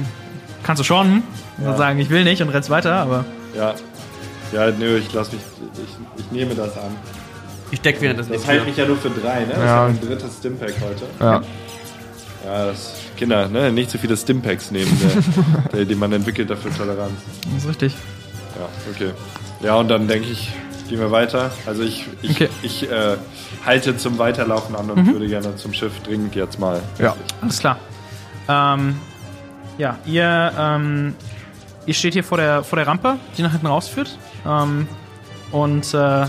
[0.64, 1.24] kannst du schon
[1.78, 3.26] sagen, ich will nicht und rennst weiter, aber
[3.56, 3.74] Ja.
[4.54, 5.42] Ja, nö, ich lass mich,
[5.76, 6.96] ich, ich nehme das an.
[7.72, 9.48] Ich deck wieder das Das heilt mich ja nur für drei, ne?
[9.50, 9.64] Das Ja.
[9.64, 11.04] ist ja ein drittes Stimpack heute.
[11.20, 11.42] Ja.
[12.46, 13.72] Ja, das, Kinder, ne?
[13.72, 17.12] Nicht so viele Stimpacks nehmen, der, der, die man entwickelt dafür Toleranz.
[17.54, 17.96] das ist richtig.
[18.58, 19.12] Ja, okay.
[19.62, 20.52] Ja, und dann denke ich,
[20.88, 21.52] gehen wir weiter.
[21.66, 22.50] Also ich, ich, Okay.
[22.62, 23.18] ich äh,
[23.66, 26.82] halte zum Weiterlaufen an und würde gerne zum Schiff dringend jetzt mal.
[27.00, 27.16] Ja.
[27.42, 27.80] Alles klar.
[28.48, 28.96] Ähm,
[29.78, 31.16] ja, ihr, ähm,
[31.86, 34.18] ihr steht hier vor der, vor der Rampe, die nach hinten rausführt.
[34.48, 34.88] Ähm,
[35.52, 36.26] und äh,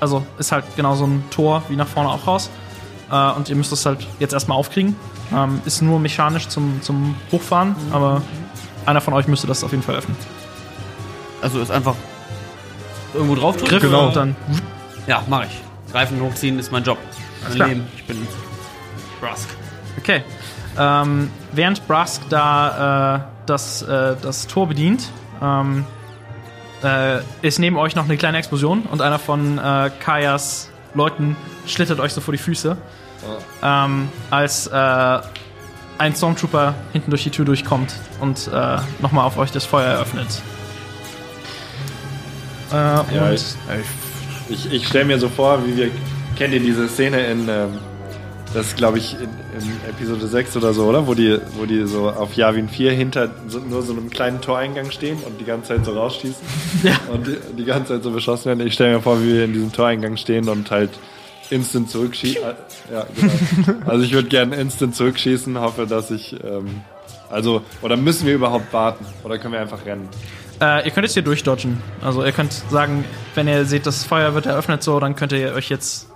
[0.00, 2.50] also ist halt genau so ein Tor wie nach vorne auch raus.
[3.10, 4.96] Äh, und ihr müsst es halt jetzt erstmal aufkriegen.
[5.32, 8.22] Ähm, ist nur mechanisch zum, zum Hochfahren, aber
[8.86, 10.16] einer von euch müsste das auf jeden Fall öffnen.
[11.42, 11.94] Also ist einfach
[13.14, 13.70] irgendwo drauf drücken?
[13.70, 14.08] Griff Genau.
[14.08, 14.36] und dann.
[15.06, 15.94] Ja, mache ich.
[15.94, 16.98] Reifen hochziehen ist mein Job.
[17.44, 17.68] Mein klar.
[17.68, 17.86] Leben.
[17.96, 18.26] Ich bin
[19.20, 19.48] Brusk.
[19.98, 20.22] Okay.
[20.78, 25.10] Ähm, während Brusk da äh, das, äh, das Tor bedient,
[25.42, 25.84] ähm,
[26.82, 32.00] äh, ist neben euch noch eine kleine Explosion und einer von äh, Kajas Leuten schlittert
[32.00, 32.76] euch so vor die Füße.
[33.62, 35.18] Ähm, als äh,
[35.98, 40.26] ein Stormtrooper hinten durch die Tür durchkommt und äh, nochmal auf euch das Feuer eröffnet.
[42.72, 43.44] Äh, Ja, ich,
[44.48, 45.90] ich, ich stelle mir so vor, wie wir.
[46.36, 47.48] Kennt ihr diese Szene in.
[47.48, 47.78] Ähm,
[48.52, 49.28] das ist, glaube ich, in,
[49.60, 51.06] in Episode 6 oder so, oder?
[51.06, 54.90] Wo die, wo die so auf Yavin 4 hinter so, nur so einem kleinen Toreingang
[54.90, 56.40] stehen und die ganze Zeit so rausschießen.
[56.82, 56.98] Ja.
[57.12, 58.66] Und die, die ganze Zeit so beschossen werden.
[58.66, 60.90] Ich stelle mir vor, wie wir in diesem Toreingang stehen und halt
[61.50, 62.42] instant zurückschießen.
[62.92, 63.78] Ja, genau.
[63.86, 66.32] Also ich würde gerne instant zurückschießen, hoffe, dass ich.
[66.42, 66.82] Ähm,
[67.28, 69.04] also, oder müssen wir überhaupt warten?
[69.24, 70.08] Oder können wir einfach rennen?
[70.60, 71.82] Äh, ihr könnt jetzt hier durchdodgen.
[72.02, 75.54] Also ihr könnt sagen, wenn ihr seht, das Feuer wird eröffnet, so, dann könnt ihr
[75.54, 76.09] euch jetzt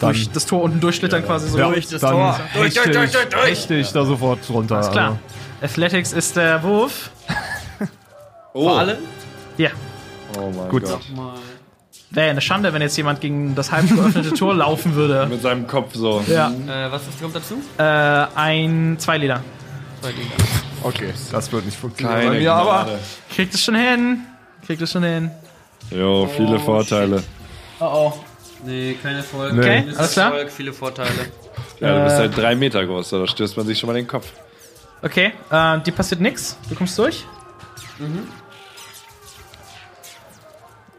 [0.00, 1.58] Dann- durch das Tor unten durchschlittern quasi so.
[1.58, 2.40] Ja, Durch das dann Tor.
[2.54, 3.44] Durch, durch, durch, durch.
[3.46, 4.76] hechte ich da sofort runter.
[4.76, 5.18] Alles klar.
[5.62, 5.72] Also.
[5.72, 7.10] Athletics ist der Wurf.
[8.52, 8.98] Oh, Vor allem?
[9.58, 9.70] Ja.
[10.36, 10.82] oh mein Gut.
[10.82, 10.98] Gott.
[12.10, 15.26] Wäre ja eine Schande, wenn jetzt jemand gegen das halb geöffnete Tor laufen würde.
[15.30, 16.20] Mit seinem Kopf so.
[16.26, 16.48] Ja.
[16.50, 17.54] Äh, was ist, kommt dazu?
[17.78, 17.82] Äh,
[18.34, 19.40] ein Zweileder.
[20.00, 20.30] Zwei Liga.
[20.82, 22.20] Okay, das wird nicht funktionieren.
[22.22, 22.88] Keine mir, aber.
[23.32, 24.22] Kriegt es schon hin.
[24.66, 25.30] Kriegt es schon hin.
[25.92, 27.22] Jo, viele Vorteile.
[27.78, 28.24] Oh oh.
[28.64, 29.52] Nee, kein Erfolg.
[29.54, 29.62] Nee.
[29.62, 30.32] Kein Alles klar?
[30.32, 31.10] Erfolg, viele Vorteile.
[31.80, 32.18] Ja, du bist Äh.
[32.20, 34.26] halt drei Meter groß, da stößt man sich schon mal den Kopf.
[35.02, 36.58] Okay, äh, dir passiert nix.
[36.68, 37.24] Du kommst durch.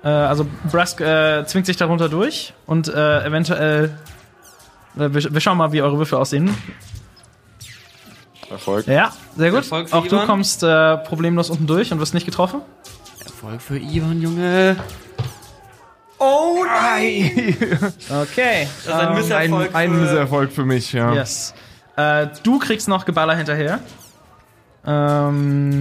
[0.04, 3.97] Äh, also Brask äh, zwingt sich darunter durch und äh, eventuell.
[4.97, 6.56] Äh, wir, wir schauen mal, wie eure Würfel aussehen.
[8.50, 8.88] Erfolg.
[8.88, 9.60] Ja, sehr gut.
[9.60, 10.28] Erfolg für Auch du Ivan.
[10.28, 12.62] kommst äh, problemlos unten durch und wirst nicht getroffen.
[13.24, 14.76] Erfolg für Ivan, Junge.
[16.23, 17.57] Oh nein!
[18.10, 18.67] Okay.
[18.86, 19.69] Das ist ein ähm, Misserfolg.
[19.69, 21.13] ein, ein für- Misserfolg für mich, ja.
[21.13, 21.53] Yes.
[21.97, 23.79] Äh, du kriegst noch Geballer hinterher.
[24.86, 25.79] Ähm,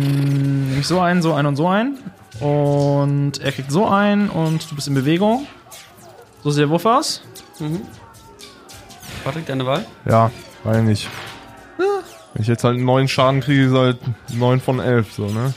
[0.69, 1.99] nämlich so einen, so einen und so einen.
[2.41, 5.47] Und er kriegt so einen und du bist in Bewegung.
[6.43, 7.23] So sieht der Wurf aus.
[9.23, 9.85] Patrick, deine Wahl?
[10.07, 10.31] Ja,
[10.65, 11.09] weiß nicht.
[12.33, 13.99] Wenn ich jetzt halt neuen Schaden kriege, ist halt
[14.33, 15.53] 9 von 11, so, ne?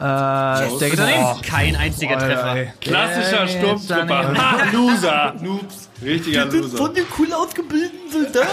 [0.00, 1.24] Äh, der geht daneben.
[1.24, 2.66] Oh, kein einziger Treffer.
[2.80, 4.34] Klassischer Äh, Sturmtrooper.
[4.36, 5.34] Ha, Loser.
[5.42, 5.88] Noobs.
[6.02, 6.88] Richtiger Loser.
[6.90, 8.46] dem cool ausgebildeten Soldat.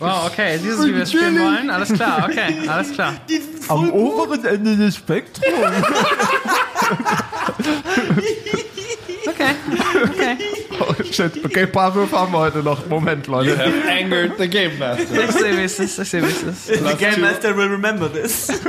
[0.00, 1.70] Wow, okay, dieses, wie wir es spielen wollen.
[1.70, 3.14] Alles klar, okay, alles klar.
[3.68, 5.46] Am oberen Ende des Spektrums.
[9.26, 9.54] Okay,
[10.04, 10.36] okay.
[10.80, 11.44] Oh, shit.
[11.44, 12.86] Okay, ein paar Würfe haben wir heute noch.
[12.86, 13.56] Moment, Leute.
[13.58, 15.24] Have angered the Game Master.
[15.24, 16.66] Ich sehe, wie es ist, ich sehe, wie es ist.
[16.66, 18.48] The Game Master will remember this.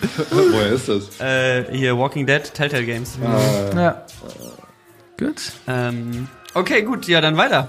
[0.30, 1.20] Woher ist das?
[1.20, 3.18] äh, hier, Walking Dead, Telltale Games.
[3.74, 4.04] Ja.
[5.18, 5.36] Gut.
[5.66, 7.68] Ähm, okay, gut, ja, dann weiter.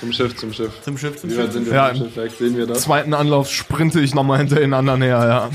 [0.00, 0.72] Zum Schiff, zum Schiff.
[0.82, 1.52] Zum Schiff, zum Wie weit Schiff.
[1.52, 2.32] sind wir Ja, vom Schiff weg?
[2.38, 2.80] Sehen wir das?
[2.82, 5.50] Zweiten Anlauf sprinte ich nochmal hinter den anderen her,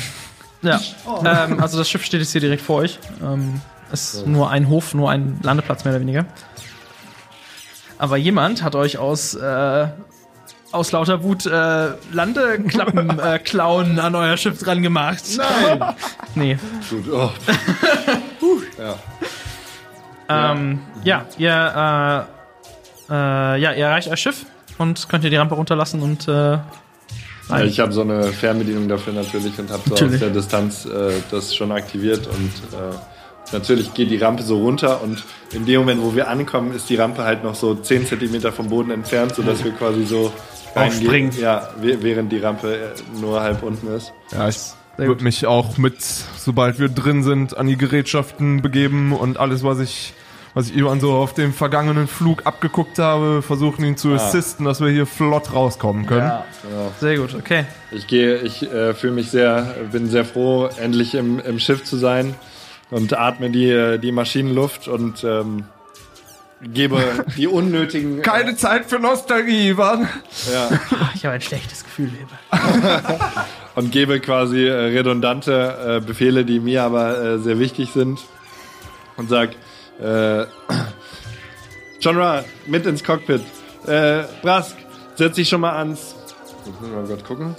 [0.62, 0.80] ja.
[1.24, 3.00] Ja, ähm, also das Schiff steht jetzt hier direkt vor euch.
[3.24, 6.26] Ähm, ist nur ein Hof, nur ein Landeplatz mehr oder weniger.
[7.98, 9.88] Aber jemand hat euch aus, äh,
[10.76, 15.24] aus lauter Wut äh, Landeklappen äh, klauen an euer Schiff dran gemacht.
[15.38, 15.96] Nein.
[16.38, 16.58] Nee.
[16.90, 17.06] Gut.
[17.10, 17.32] Oh.
[18.78, 18.96] ja.
[20.28, 22.28] Ähm, ja, ihr,
[23.10, 24.46] äh, äh, ja, ihr erreicht euer Schiff
[24.78, 29.14] und könnt ihr die Rampe runterlassen und äh, Ja, ich habe so eine Fernbedienung dafür
[29.14, 30.16] natürlich und habe so Natürlich.
[30.16, 32.96] aus der Distanz äh, das schon aktiviert und äh,
[33.52, 36.96] natürlich geht die Rampe so runter und in dem Moment, wo wir ankommen, ist die
[36.96, 40.32] Rampe halt noch so 10 Zentimeter vom Boden entfernt, sodass wir quasi so.
[40.76, 41.32] Aufspringen.
[41.40, 44.12] Ja, während die Rampe äh, nur halb unten ist.
[44.32, 44.58] Ja, ich
[44.98, 49.80] würde mich auch mit, sobald wir drin sind, an die Gerätschaften begeben und alles, was
[49.80, 50.14] ich,
[50.54, 54.82] was ich Ivan so auf dem vergangenen Flug abgeguckt habe, versuchen ihn zu assisten, dass
[54.82, 56.32] wir hier flott rauskommen können.
[57.00, 57.66] Sehr gut, okay.
[57.92, 61.98] Ich gehe, ich äh, fühle mich sehr, bin sehr froh, endlich im, im Schiff zu
[61.98, 62.36] sein
[62.92, 65.66] und atme die, äh, die Maschinenluft und ähm,
[66.62, 67.02] gebe
[67.38, 68.22] die unnötigen.
[68.22, 70.08] Keine Zeit für Nostalgie, Ivan.
[70.52, 73.20] ja, Ah, Ich habe ein schlechtes Gefühl, Weber.
[73.76, 78.20] und gebe quasi äh, redundante äh, Befehle, die mir aber äh, sehr wichtig sind
[79.18, 79.52] und sag
[80.02, 80.46] äh,
[82.02, 83.42] John Ra, mit ins Cockpit.
[83.88, 84.76] Äh, Brask,
[85.16, 86.16] setz dich schon mal ans.
[86.66, 87.56] Jetzt müssen wir mal gucken.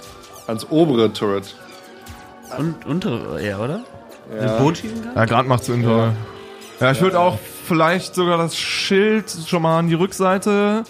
[0.47, 1.55] Ans obere Turret.
[2.57, 3.83] Und untere, ja, oder?
[4.35, 4.55] Ja.
[4.55, 5.15] Ein Boot schießen kann?
[5.15, 6.13] Ja, gerade macht zu Inter.
[6.79, 10.83] Ja, ich würde auch vielleicht sogar das Schild schon mal an die Rückseite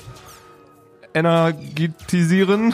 [1.13, 2.73] energetisieren.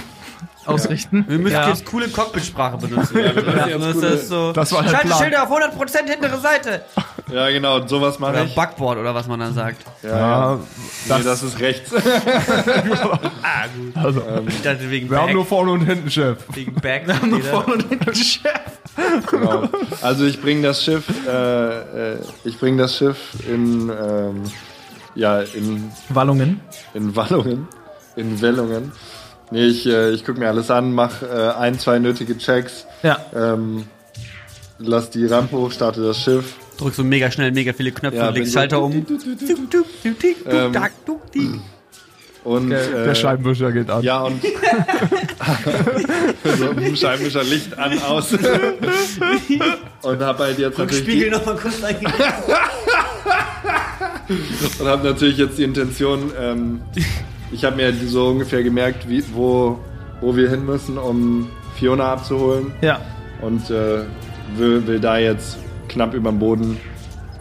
[0.66, 1.26] Ausrichten.
[1.28, 1.70] Wir müssen Ja.
[1.70, 3.18] jetzt coole Cockpitsprache benutzen.
[3.20, 4.52] Ja, jetzt coole- so.
[4.54, 5.02] Das war der Plan.
[5.08, 6.82] Schalteschilder auf 100% hintere Seite.
[7.32, 8.56] Ja, genau, und sowas mache Oder ich.
[8.56, 9.84] Backboard oder was man dann sagt.
[10.04, 10.60] Ja, Ja,
[11.08, 11.18] ja.
[11.18, 11.92] Nee, das ist rechts.
[13.96, 15.36] also, Ich dachte wegen wir haben Back.
[15.36, 16.38] nur vorne und hinten, Chef.
[16.54, 17.04] wegen Back.
[17.52, 18.42] Vorne und hinten Chef.
[19.30, 19.68] genau.
[20.02, 24.44] Also ich bringe das Schiff, äh, äh, ich bringe das Schiff in, ähm,
[25.16, 26.60] ja, in, Wallungen.
[26.94, 27.68] in Wallungen,
[28.16, 28.92] in Wellungen.
[29.54, 33.20] Nee, ich, äh, ich gucke mir alles an, mache äh, ein, zwei nötige Checks, Ja.
[33.36, 33.86] ähm,
[34.80, 36.56] lass die Rampe hoch, starte das Schiff.
[36.78, 39.06] Drückst so mega schnell mega viele Knöpfe Ja, und legst Schalter um.
[42.44, 44.02] Und Der äh, Scheibenwischer geht an.
[44.02, 44.42] Ja, und
[46.58, 48.34] so ein Scheibenwischer Licht an, aus.
[50.02, 51.98] und hab halt jetzt natürlich Spiegel die, nochmal kurz rein.
[54.80, 56.82] und hab natürlich jetzt die Intention, ähm,
[57.54, 59.80] ich habe mir so ungefähr gemerkt, wie, wo,
[60.22, 62.72] wo wir hin müssen, um Fiona abzuholen.
[62.82, 63.00] Ja.
[63.42, 64.04] Und äh,
[64.56, 66.78] will, will da jetzt knapp über dem Boden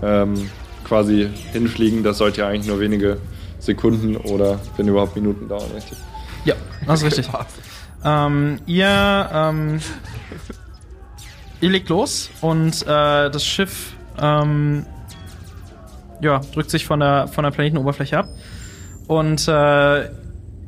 [0.02, 0.50] ähm,
[0.84, 2.02] quasi hinfliegen.
[2.02, 3.18] Das sollte ja eigentlich nur wenige
[3.58, 5.98] Sekunden oder wenn überhaupt Minuten dauern, richtig?
[6.44, 6.54] Ja,
[6.86, 7.32] das ist richtig.
[8.04, 9.80] ähm, ihr, ähm,
[11.60, 14.84] ihr legt los und äh, das Schiff ähm,
[16.20, 18.28] ja, drückt sich von der, von der Planetenoberfläche ab.
[19.18, 20.08] Und äh,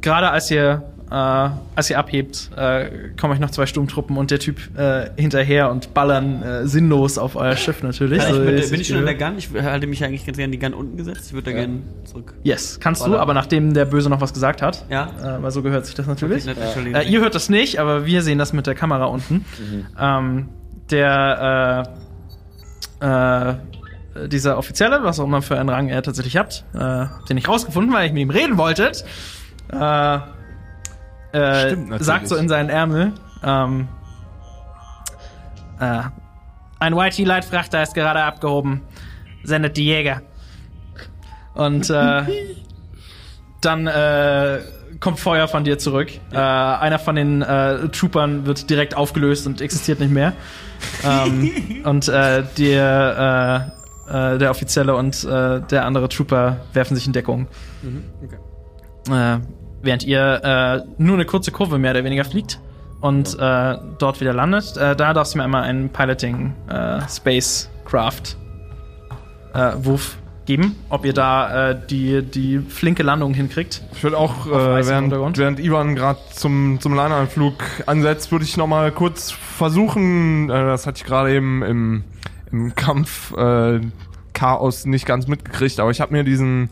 [0.00, 2.86] gerade als ihr, äh, als ihr abhebt, äh,
[3.20, 7.36] kommen euch noch zwei Sturmtruppen und der Typ äh, hinterher und ballern äh, sinnlos auf
[7.36, 8.18] euer Schiff natürlich.
[8.22, 9.14] Ich So, mit, bin ich schon in der.
[9.14, 9.34] Gun?
[9.38, 11.26] Ich halte mich eigentlich ganz gerne die Gun unten gesetzt.
[11.28, 12.34] Ich würde da gerne zurück.
[12.42, 13.20] Yes, kannst du, Ballern.
[13.20, 15.10] aber nachdem der Böse noch was gesagt hat, Ja.
[15.38, 16.46] äh, weil so gehört sich das natürlich.
[16.46, 19.44] Äh, ihr hört das nicht, aber wir sehen das mit der Kamera unten.
[20.00, 20.48] Ähm,
[20.90, 21.86] der
[23.00, 23.06] äh,
[23.50, 23.54] äh,
[24.26, 27.92] dieser Offizielle, was auch immer für einen Rang er tatsächlich habt, äh, den ich rausgefunden,
[27.92, 29.04] weil ich mit ihm reden wolltet,
[29.72, 30.18] äh,
[31.32, 33.88] äh, Stimmt sagt so in seinen Ärmel, ähm,
[35.80, 36.02] äh,
[36.78, 38.82] ein YT-Leitfrachter ist gerade abgehoben.
[39.42, 40.22] Sendet die Jäger.
[41.54, 42.22] Und äh,
[43.60, 44.60] dann äh,
[45.00, 46.10] kommt Feuer von dir zurück.
[46.32, 50.34] Äh, einer von den äh, Troopern wird direkt aufgelöst und existiert nicht mehr.
[51.04, 53.72] ähm, und äh, der,
[54.08, 57.46] äh, der Offizielle und äh, der andere Trooper werfen sich in Deckung.
[59.10, 59.38] Äh,
[59.82, 62.60] während ihr äh, nur eine kurze Kurve mehr oder weniger fliegt
[63.00, 64.76] und äh, dort wieder landet.
[64.76, 68.36] Äh, da darfst du mir einmal einen Piloting äh, Spacecraft
[69.52, 73.82] äh, Wurf geben, ob ihr da äh, die, die flinke Landung hinkriegt.
[73.94, 77.54] Ich würde auch, äh, während, während Ivan gerade zum, zum Leinanflug
[77.86, 82.04] ansetzt, würde ich nochmal kurz versuchen, äh, das hatte ich gerade eben im,
[82.54, 83.80] im Kampf äh,
[84.32, 86.70] Chaos nicht ganz mitgekriegt, aber ich habe mir diesen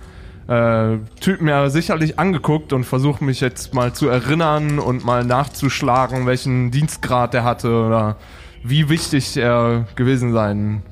[0.49, 6.27] äh, Typen ja sicherlich angeguckt und versuche mich jetzt mal zu erinnern und mal nachzuschlagen,
[6.27, 8.17] welchen Dienstgrad er hatte oder
[8.65, 10.83] wie wichtig er gewesen sein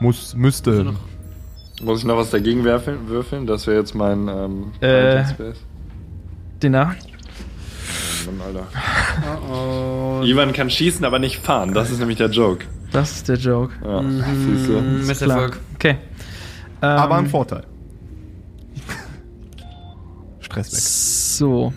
[0.00, 0.94] muss, müsste.
[1.82, 3.46] Muss ich noch was dagegen werfeln, würfeln?
[3.46, 5.24] Das wäre jetzt mein ähm, Äh.
[6.62, 6.94] Den da.
[8.26, 10.24] Mann, Alter.
[10.24, 11.74] Ivan kann schießen, aber nicht fahren.
[11.74, 12.66] Das ist nämlich der Joke.
[12.92, 13.72] Das ist der Joke.
[13.82, 14.80] Ja, du.
[15.06, 15.58] Misserfolg.
[15.74, 15.96] Okay.
[16.82, 17.64] Ähm, Aber ein Vorteil.
[20.40, 20.80] Stress weg.
[20.80, 21.72] So.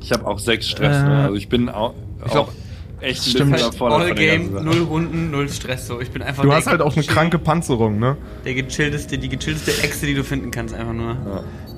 [0.00, 0.96] Ich habe auch sechs Stress.
[0.96, 1.02] Äh.
[1.04, 1.22] ne?
[1.24, 2.52] Also ich bin auch, Ich glaub, auch
[3.02, 3.52] echt ein stimmt.
[3.52, 5.86] bisschen überfordert All von der ganzen Game, null Runden, null Stress.
[5.86, 8.16] So, ich bin einfach Du hast halt auch eine kranke Panzerung, ne?
[8.44, 11.16] Der gechillteste, die gechillteste Echse, die du finden kannst, einfach nur.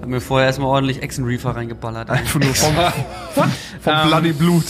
[0.01, 2.11] Hab mir vorher erstmal ordentlich Echsen Reefer reingeballert.
[2.11, 2.75] Einfach nur vom,
[3.35, 4.65] vom Ähm, Bloody Blut.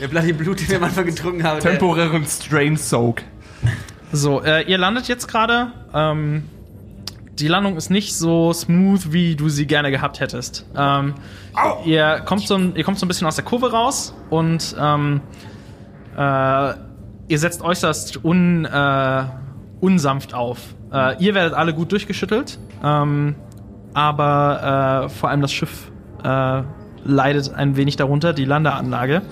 [0.00, 1.60] Der Bloody Blut, den ich am Anfang getrunken habe.
[1.60, 3.22] der- Temporären Strain Soak.
[4.12, 5.68] So, äh, ihr landet jetzt gerade.
[5.92, 6.44] Ähm,
[7.38, 10.66] die Landung ist nicht so smooth, wie du sie gerne gehabt hättest.
[10.76, 11.14] Ähm,
[11.84, 15.20] ihr, kommt so ein, ihr kommt so ein bisschen aus der Kurve raus und ähm,
[16.16, 16.20] äh,
[17.28, 19.24] ihr setzt äußerst un, äh,
[19.80, 20.58] unsanft auf.
[20.92, 23.34] Äh, ihr werdet alle gut durchgeschüttelt, ähm,
[23.94, 25.90] aber äh, vor allem das Schiff
[26.22, 26.62] äh,
[27.04, 29.22] leidet ein wenig darunter, die Landeanlage.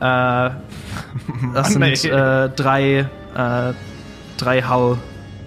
[0.00, 0.50] Äh,
[1.54, 3.72] das Mann, sind äh, drei, äh,
[4.36, 4.98] drei Hull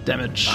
[0.04, 0.48] Damage.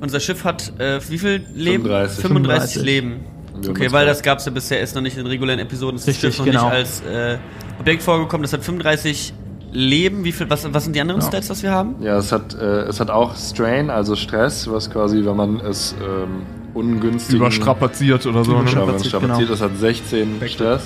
[0.00, 1.84] Unser Schiff hat äh, wie viel Leben?
[1.84, 2.22] 35.
[2.22, 3.20] 35 Leben.
[3.68, 5.96] Okay, weil das gab's ja bisher erst noch nicht in regulären Episoden.
[5.98, 6.64] Das Richtig, Schiff noch genau.
[6.66, 7.38] nicht als äh,
[7.78, 8.42] Objekt vorgekommen.
[8.42, 9.34] Das hat 35
[9.72, 10.24] Leben.
[10.24, 10.48] Wie viel?
[10.48, 11.26] Was, was sind die anderen Ja.
[11.26, 11.96] Stats, was wir haben?
[12.00, 15.94] Ja, es hat, äh, es hat auch Strain, also Stress, was quasi, wenn man es
[16.00, 16.42] ähm,
[16.74, 18.66] ungünstig Überstrapaziert oder so, Ja, ne?
[18.72, 19.50] wenn man es Überstrapaziert, strapaziert, genau.
[19.50, 20.82] das hat 16 Stress.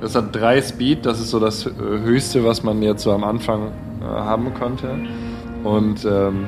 [0.00, 3.24] Das hat 3 Speed, das ist so das äh, höchste, was man jetzt so am
[3.24, 4.98] Anfang äh, haben konnte.
[5.64, 6.46] Und ähm,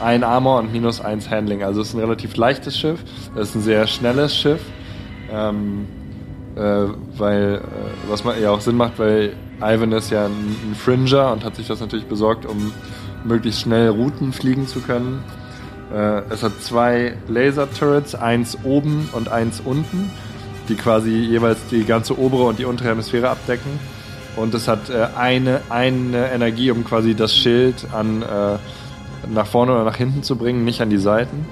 [0.00, 1.62] ein Armor und minus 1 Handling.
[1.62, 3.02] Also es ist ein relativ leichtes Schiff.
[3.34, 4.60] Es ist ein sehr schnelles Schiff.
[5.30, 5.86] Ähm,
[6.56, 10.74] äh, weil, äh, was man ja auch Sinn macht, weil Ivan ist ja ein, ein
[10.74, 12.72] Fringer und hat sich das natürlich besorgt, um
[13.24, 15.24] möglichst schnell Routen fliegen zu können.
[15.92, 20.10] Äh, es hat zwei Laser-Turrets, eins oben und eins unten,
[20.68, 23.78] die quasi jeweils die ganze obere und die untere Hemisphäre abdecken.
[24.36, 28.56] Und es hat äh, eine, eine Energie, um quasi das Schild an äh,
[29.32, 31.46] nach vorne oder nach hinten zu bringen, nicht an die Seiten.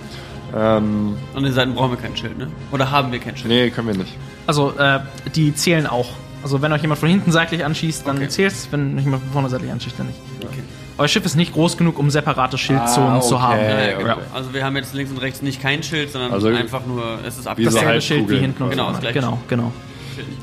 [0.55, 2.49] Ähm, An den Seiten brauchen wir kein Schild, ne?
[2.73, 3.49] Oder haben wir kein Schild?
[3.49, 4.13] nee, können wir nicht.
[4.47, 4.99] Also, äh,
[5.35, 6.09] die zählen auch.
[6.43, 8.29] Also, wenn euch jemand von hinten seitlich anschießt, dann Okay.
[8.29, 8.69] zählt's.
[8.71, 10.19] Wenn euch jemand von vorne seitlich anschießt, dann nicht.
[10.43, 10.63] Okay.
[10.99, 13.43] Euer Schiff ist nicht groß genug, um separate Schildzonen Ah, zu okay.
[13.45, 13.61] haben.
[13.61, 14.03] Ja, ja, okay.
[14.03, 14.17] genau.
[14.35, 17.37] Also wir haben jetzt links und rechts nicht kein Schild, sondern Also einfach nur, es
[17.39, 18.97] ist so Dasselbe Schild wie hinten und Genau, vorne.
[18.97, 19.21] das gleiche.
[19.21, 19.73] Genau, genau.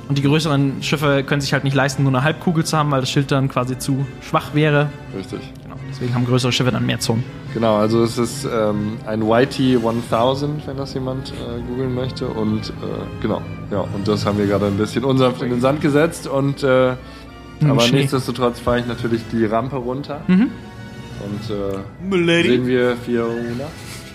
[0.08, 3.02] Und die größeren Schiffe können sich halt nicht leisten, nur eine Halbkugel zu haben, weil
[3.02, 4.90] das Schild dann quasi zu schwach wäre.
[5.16, 5.40] Richtig.
[5.64, 5.76] Genau.
[5.92, 7.24] Deswegen haben größere Schiffe dann mehr Zonen.
[7.54, 12.28] Genau, also es ist ähm, ein YT 1000, wenn das jemand äh, googeln möchte.
[12.28, 12.72] Und äh,
[13.22, 16.26] genau, ja, und das haben wir gerade ein bisschen unsanft in den Sand gesetzt.
[16.28, 16.94] Und äh,
[17.62, 18.00] Im aber Schnee.
[18.00, 20.22] nichtsdestotrotz fahre ich natürlich die Rampe runter.
[20.28, 20.50] Mhm.
[21.24, 22.50] Und äh, Milady.
[22.50, 23.66] sehen wir Fiona.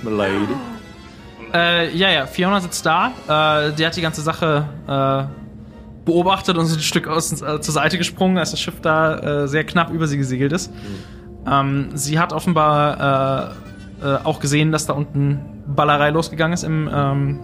[0.02, 0.46] Milady.
[1.52, 3.12] Äh, ja, ja, Fiona sitzt da.
[3.68, 5.24] Äh, die hat die ganze Sache äh,
[6.04, 9.48] beobachtet und ist ein Stück aus, äh, zur Seite gesprungen, als das Schiff da äh,
[9.48, 10.72] sehr knapp über sie gesegelt ist.
[11.46, 13.54] Ähm, sie hat offenbar
[14.02, 17.40] äh, äh, auch gesehen, dass da unten Ballerei losgegangen ist im, ähm,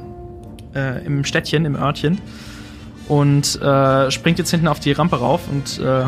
[0.74, 2.18] äh, im Städtchen, im Örtchen.
[3.11, 6.05] Und äh, springt jetzt hinten auf die Rampe rauf und äh,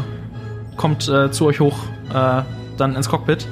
[0.76, 1.76] kommt äh, zu euch hoch,
[2.14, 2.42] äh,
[2.76, 3.48] dann ins Cockpit.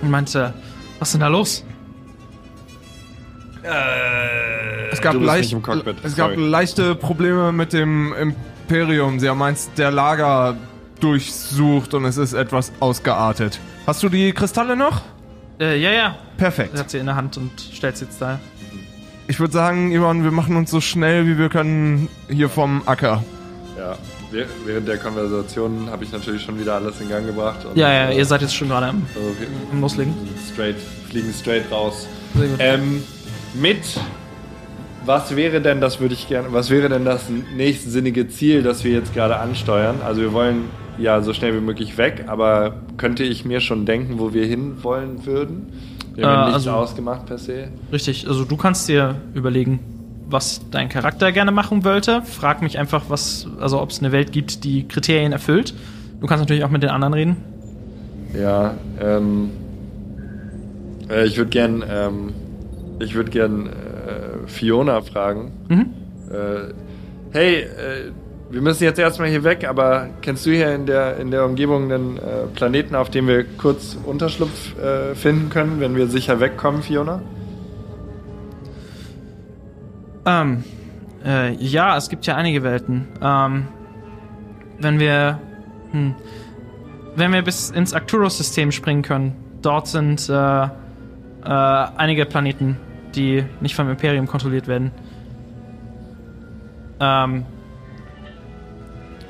[0.00, 0.50] Und meint, äh,
[0.98, 1.62] was ist denn da los?
[4.90, 5.54] Es gab, leicht,
[6.02, 9.20] es gab leichte Probleme mit dem Imperium.
[9.20, 10.56] Sie haben eins der Lager
[11.00, 13.60] durchsucht und es ist etwas ausgeartet.
[13.86, 15.02] Hast du die Kristalle noch?
[15.60, 16.78] Äh, ja, ja, Perfekt.
[16.78, 18.40] hat sie in der Hand und stellt sie jetzt da.
[19.28, 23.22] Ich würde sagen, Ivan, wir machen uns so schnell wie wir können hier vom Acker.
[23.78, 23.96] Ja,
[24.30, 27.64] wäh- während der Konversation habe ich natürlich schon wieder alles in Gang gebracht.
[27.64, 30.12] Und, Ja, ja, äh, ihr seid jetzt schon gerade am, wir am Loslegen.
[30.52, 30.76] straight,
[31.08, 32.06] fliegen straight raus.
[32.34, 32.56] Sehr gut.
[32.58, 33.02] Ähm,
[33.54, 33.78] mit
[35.04, 37.24] was wäre denn, das würde ich gerne, was wäre denn das
[37.56, 39.96] nächstsinnige Ziel, das wir jetzt gerade ansteuern?
[40.04, 40.64] Also wir wollen
[40.98, 44.82] ja so schnell wie möglich weg, aber könnte ich mir schon denken, wo wir hin
[44.84, 45.72] wollen würden?
[46.14, 47.68] Wir haben Äh, ja nichts also- ausgemacht per se.
[47.92, 49.80] Richtig, also du kannst dir überlegen,
[50.28, 52.22] was dein Charakter gerne machen wollte.
[52.22, 55.74] Frag mich einfach, was, also ob es eine Welt gibt, die Kriterien erfüllt.
[56.20, 57.36] Du kannst natürlich auch mit den anderen reden.
[58.38, 59.50] Ja, ähm,
[61.10, 62.32] äh, ich würde gern, ähm,
[63.00, 65.52] ich würde gern äh, Fiona fragen.
[65.68, 65.86] Mhm.
[66.30, 66.72] Äh,
[67.32, 67.66] hey, äh,
[68.52, 71.90] wir müssen jetzt erstmal hier weg, aber kennst du hier in der, in der Umgebung
[71.90, 76.82] einen äh, Planeten, auf dem wir kurz Unterschlupf äh, finden können, wenn wir sicher wegkommen,
[76.82, 77.22] Fiona?
[80.26, 80.64] Ähm,
[81.24, 83.08] äh, ja, es gibt ja einige Welten.
[83.22, 83.68] Ähm,
[84.78, 85.40] wenn wir,
[85.92, 86.14] hm,
[87.16, 90.68] wenn wir bis ins Arcturus-System springen können, dort sind äh, äh,
[91.42, 92.76] einige Planeten,
[93.14, 94.90] die nicht vom Imperium kontrolliert werden.
[97.00, 97.46] Ähm,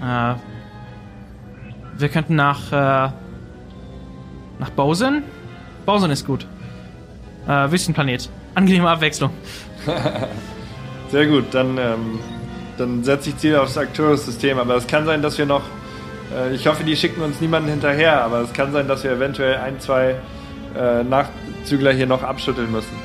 [0.03, 0.35] äh,
[1.99, 3.13] wir könnten nach äh,
[4.63, 5.25] nach Bausen.
[5.85, 6.47] Bausen ist gut.
[7.47, 8.31] Äh, Wüstenplanet.
[8.55, 9.31] Angenehme Abwechslung.
[11.11, 12.21] Sehr gut, dann, ähm,
[12.79, 15.63] dann setze ich Ziel aufs Arcturus-System, aber es kann sein, dass wir noch,
[16.35, 19.57] äh, ich hoffe, die schicken uns niemanden hinterher, aber es kann sein, dass wir eventuell
[19.57, 20.15] ein, zwei
[20.79, 22.97] äh, Nachzügler hier noch abschütteln müssen.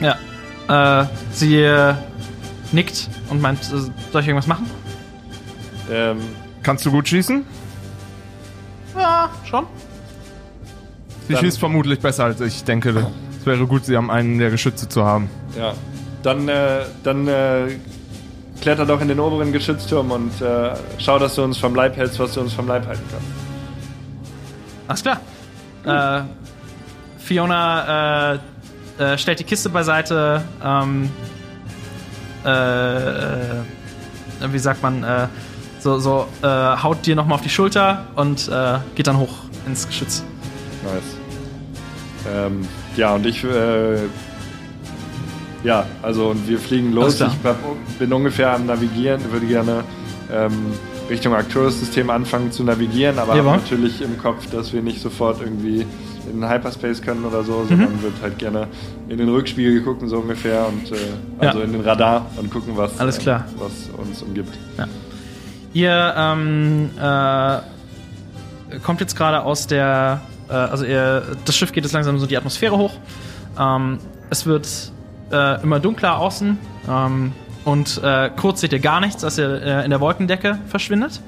[0.00, 1.02] Ja.
[1.02, 1.94] Äh, sie äh,
[2.72, 3.78] nickt und meint, äh,
[4.12, 4.66] soll ich irgendwas machen?
[5.90, 6.18] Ähm,
[6.62, 7.44] Kannst du gut schießen?
[8.96, 9.66] Ja, schon.
[11.26, 12.56] Sie Dann- schießt vermutlich besser als ich.
[12.56, 13.06] Ich denke,
[13.38, 15.28] es wäre gut, sie am einen der Geschütze zu haben.
[15.56, 15.72] ja,
[16.22, 17.76] dann, äh, dann äh,
[18.60, 22.18] kletter doch in den oberen Geschützturm und äh, schau, dass du uns vom Leib hältst,
[22.18, 23.26] was du uns vom Leib halten kannst.
[24.88, 25.20] Alles klar.
[25.84, 26.22] Äh,
[27.18, 28.38] Fiona äh,
[28.98, 30.42] äh, stellt die Kiste beiseite.
[30.64, 31.08] Ähm,
[32.44, 33.62] äh, äh,
[34.50, 35.04] wie sagt man?
[35.80, 39.32] So, so äh, haut dir nochmal auf die Schulter und äh, geht dann hoch
[39.66, 40.24] ins Geschütz.
[40.84, 41.02] Nice.
[42.34, 42.66] Ähm,
[42.96, 43.96] ja, und ich, äh,
[45.64, 47.20] ja, also und wir fliegen los.
[47.20, 49.84] Ich bin ungefähr am Navigieren, würde gerne
[50.32, 50.52] ähm,
[51.08, 55.86] Richtung Arcturus-System anfangen zu navigieren, aber natürlich im Kopf, dass wir nicht sofort irgendwie
[56.30, 57.68] in den Hyperspace können oder so, Mhm.
[57.68, 58.66] sondern wird halt gerne
[59.08, 60.96] in den Rückspiegel gucken, so ungefähr, und äh,
[61.38, 61.64] also Ja.
[61.64, 63.46] in den Radar und gucken, was, Alles klar.
[63.56, 63.72] äh, was
[64.06, 64.52] uns umgibt.
[65.72, 67.58] Ihr ähm, äh,
[68.82, 72.36] kommt jetzt gerade aus der, äh, also ihr, das Schiff geht jetzt langsam so die
[72.36, 72.94] Atmosphäre hoch.
[73.58, 73.98] Ähm,
[74.30, 74.92] es wird
[75.30, 76.58] äh, immer dunkler außen
[76.88, 77.32] ähm,
[77.64, 81.20] und äh, kurz seht ihr gar nichts, als ihr äh, in der Wolkendecke verschwindet.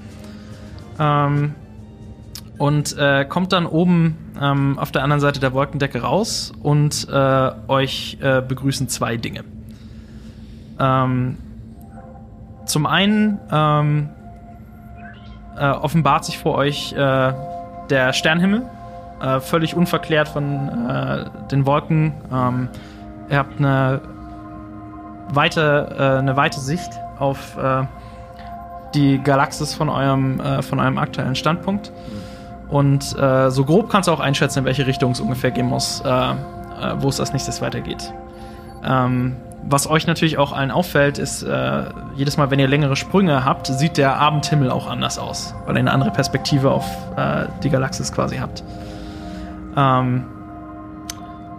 [0.99, 1.55] Ähm,
[2.59, 7.51] und äh, kommt dann oben ähm, auf der anderen Seite der Wolkendecke raus und äh,
[7.69, 9.45] euch äh, begrüßen zwei Dinge.
[10.79, 11.39] Ähm,
[12.67, 14.11] zum einen ähm,
[15.61, 17.33] äh, offenbart sich vor euch äh,
[17.91, 18.63] der Sternhimmel,
[19.21, 22.15] äh, völlig unverklärt von äh, den Wolken.
[22.33, 22.69] Ähm,
[23.29, 24.01] ihr habt eine
[25.29, 27.59] weite, äh, eine weite Sicht auf
[28.95, 31.93] die Galaxis von eurem, von eurem aktuellen Standpunkt.
[32.71, 37.09] Und so grob kannst du auch einschätzen, in welche Richtung es ungefähr gehen muss, wo
[37.09, 38.15] es als nächstes weitergeht.
[38.83, 41.85] Ähm, was euch natürlich auch allen auffällt, ist, äh,
[42.17, 45.81] jedes Mal, wenn ihr längere Sprünge habt, sieht der Abendhimmel auch anders aus, weil ihr
[45.81, 46.87] eine andere Perspektive auf
[47.17, 48.65] äh, die Galaxis quasi habt.
[49.77, 50.25] Ähm,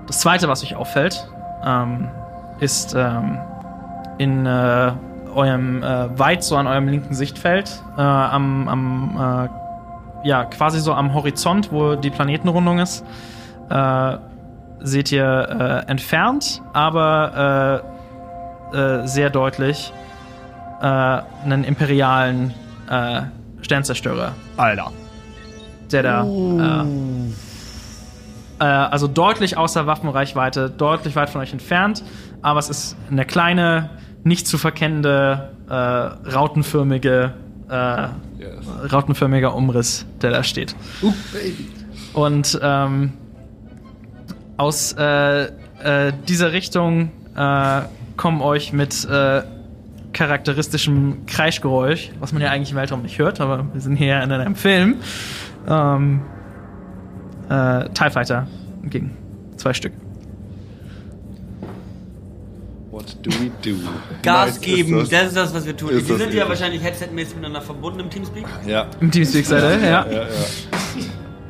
[0.08, 1.28] das zweite, was euch auffällt,
[1.64, 2.10] ähm,
[2.60, 3.38] ist ähm,
[4.18, 4.92] in äh,
[5.34, 9.48] eurem äh, weit so an eurem linken Sichtfeld, äh, am, am
[10.24, 13.04] äh, ja, quasi so am Horizont, wo die Planetenrundung ist,
[14.82, 17.82] seht ihr äh, entfernt, aber
[18.74, 19.94] äh, sehr deutlich
[20.82, 22.54] äh, einen imperialen
[22.90, 23.22] äh,
[23.62, 24.34] Sternzerstörer.
[24.58, 24.92] Alter.
[25.92, 26.86] Der da.
[28.60, 32.04] Äh, also deutlich außer Waffenreichweite, deutlich weit von euch entfernt,
[32.42, 33.90] aber es ist eine kleine,
[34.24, 37.34] nicht zu verkennende, äh, rautenförmige,
[37.70, 38.08] äh,
[38.40, 38.92] Yes.
[38.92, 40.76] rautenförmiger Umriss, der da steht.
[41.32, 41.68] Baby.
[42.14, 43.14] Und ähm,
[44.58, 47.82] aus äh, äh, dieser Richtung äh,
[48.22, 49.42] kommen euch mit äh,
[50.14, 54.32] charakteristischem Kreischgeräusch, was man ja eigentlich im Weltraum nicht hört, aber wir sind hier in
[54.32, 54.98] einem Film,
[55.68, 56.22] ähm,
[57.50, 58.48] äh, TIE Fighter
[58.84, 59.18] entgegen.
[59.58, 59.94] Zwei Stück.
[62.92, 63.76] What do we do?
[64.22, 65.90] Gas Nice, geben, ist das ist das, was wir tun.
[65.90, 68.46] ist Die das sind ja wahrscheinlich headsetmäßig miteinander verbunden im Teamspeak.
[68.68, 68.86] Ja.
[69.00, 70.06] Im Teamspeak-Seite, ja.
[70.06, 70.28] Ja, ja.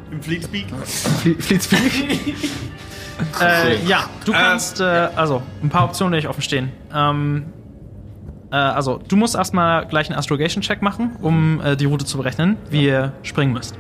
[0.09, 0.67] Im Fleetspeak.
[0.85, 1.81] Fle Fleetspeak.
[3.41, 6.71] äh, ja, du kannst, äh, also, ein paar Optionen, die euch offen stehen.
[6.93, 7.45] Ähm,
[8.51, 12.57] äh, also, du musst erstmal gleich einen Astrogation-Check machen, um äh, die Route zu berechnen,
[12.69, 13.75] wie ihr springen müsst.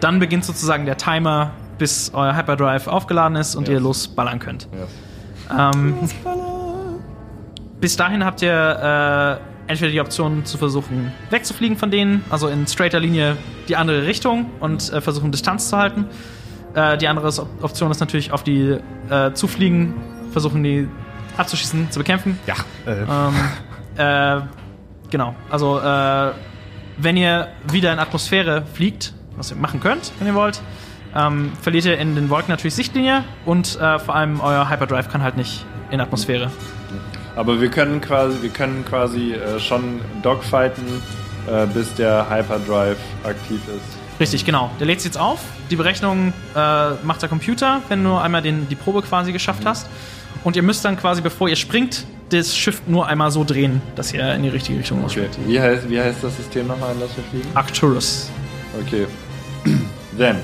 [0.00, 3.74] Dann beginnt sozusagen der Timer, bis euer Hyperdrive aufgeladen ist und Yes.
[3.74, 4.68] ihr losballern könnt.
[4.72, 4.88] Yes.
[5.56, 5.94] Ähm,
[7.80, 12.66] bis dahin habt ihr äh, entweder die Option zu versuchen, wegzufliegen von denen, also in
[12.66, 13.36] straighter Linie
[13.68, 16.06] die andere Richtung und äh, versuchen, Distanz zu halten.
[16.78, 18.76] Äh, die andere Op- Option ist natürlich auf die
[19.10, 19.94] äh, zufliegen,
[20.32, 20.88] versuchen die
[21.36, 22.38] abzuschießen, zu bekämpfen.
[22.46, 22.54] Ja.
[22.86, 23.34] Äh, Ähm,
[23.96, 24.40] äh,
[25.10, 26.30] genau, also äh,
[26.98, 30.60] wenn ihr wieder in Atmosphäre fliegt, was ihr machen könnt, wenn ihr wollt,
[31.16, 35.22] ähm, verliert ihr in den Wolken natürlich Sichtlinie und äh, vor allem euer Hyperdrive kann
[35.22, 36.50] halt nicht in Atmosphäre.
[37.36, 40.84] Aber wir können quasi, wir können quasi äh, schon dogfighten,
[41.46, 43.96] äh, bis der Hyperdrive aktiv ist.
[44.20, 44.70] Richtig, genau.
[44.80, 45.38] Der lädt sich jetzt auf.
[45.70, 49.86] Die Berechnung äh, macht der Computer, wenn du einmal den, die Probe quasi geschafft hast.
[50.44, 54.12] Und ihr müsst dann quasi, bevor ihr springt, das Schiff nur einmal so drehen, dass
[54.12, 55.22] ihr in die richtige Richtung Okay.
[55.26, 55.48] ausspringt.
[55.48, 57.48] Wie heißt, wie heißt das System nochmal, in das wir fliegen?
[57.54, 58.30] Arcturus.
[58.86, 59.06] Okay.
[60.18, 60.36] Then.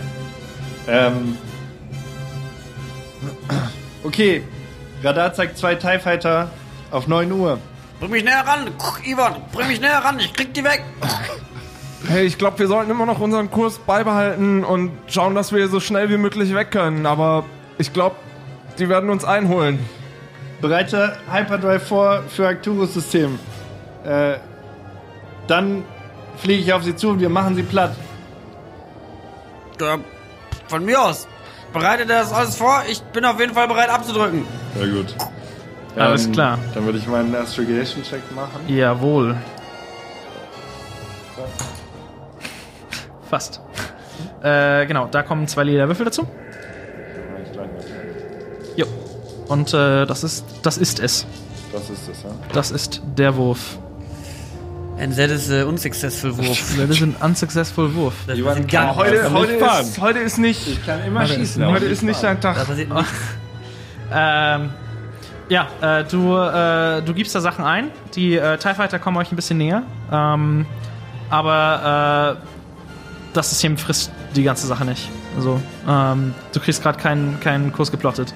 [0.88, 1.36] Ähm.
[4.02, 4.42] Okay.
[5.02, 6.50] Radar zeigt zwei TIE Fighter
[6.90, 7.58] auf 9 Uhr.
[8.00, 8.68] Bring mich näher ran,
[9.04, 10.82] Ivan, bring mich näher ran, ich krieg die weg.
[12.08, 15.80] hey, ich glaube, wir sollten immer noch unseren Kurs beibehalten und schauen, dass wir so
[15.80, 17.06] schnell wie möglich weg können.
[17.06, 17.44] Aber
[17.78, 18.16] ich glaube,
[18.78, 19.78] die werden uns einholen.
[20.60, 23.38] Bereite Hyperdrive vor für Arcturus-System.
[24.04, 24.36] Äh,
[25.46, 25.84] dann
[26.36, 27.94] fliege ich auf sie zu und wir machen sie platt.
[29.80, 29.98] Ja,
[30.68, 31.28] von mir aus.
[31.72, 34.46] Bereite das alles vor, ich bin auf jeden Fall bereit abzudrücken.
[34.78, 35.14] Ja, gut.
[35.96, 36.58] Alles klar.
[36.74, 38.60] Dann würde ich meinen Astrogation-Check machen.
[38.68, 39.36] Jawohl.
[43.34, 43.60] Fast.
[44.44, 46.28] Äh, genau, da kommen zwei lila Würfel dazu.
[48.76, 48.86] Jo.
[49.48, 51.26] Und äh, das ist das ist es.
[51.72, 52.28] Das ist es, ja?
[52.52, 53.78] Das ist der Wurf.
[55.00, 56.76] And that is a unsuccessful Wurf.
[56.76, 58.14] Das ist ein unsuccessful Wurf.
[58.26, 60.68] Das ist gar heute- das heute ist, heute ist nicht.
[60.68, 61.62] Ich kann immer Heute schießen.
[61.62, 62.66] ist- Heute ist nicht dein Tag.
[62.66, 63.08] passiert nicht.
[64.16, 64.70] Ähm,
[65.48, 67.90] ja, äh, du, äh, du gibst da Sachen ein.
[68.14, 69.82] Die äh, TIE Fighter kommen euch ein bisschen näher.
[70.12, 70.66] Ähm,
[71.30, 72.53] aber äh,
[73.34, 75.08] das System frisst die ganze Sache nicht.
[75.36, 78.32] Also, ähm, du kriegst gerade keinen, keinen Kurs geplottet.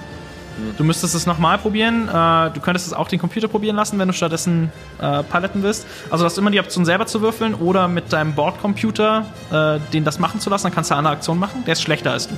[0.77, 2.09] Du müsstest es nochmal probieren.
[2.09, 5.87] Äh, du könntest es auch den Computer probieren lassen, wenn du stattdessen äh, piloten willst.
[6.11, 10.03] Also, du hast immer die Option, selber zu würfeln oder mit deinem Bordcomputer äh, den
[10.05, 10.65] das machen zu lassen.
[10.65, 11.63] Dann kannst du eine andere Aktion machen.
[11.65, 12.35] Der ist schlechter als du.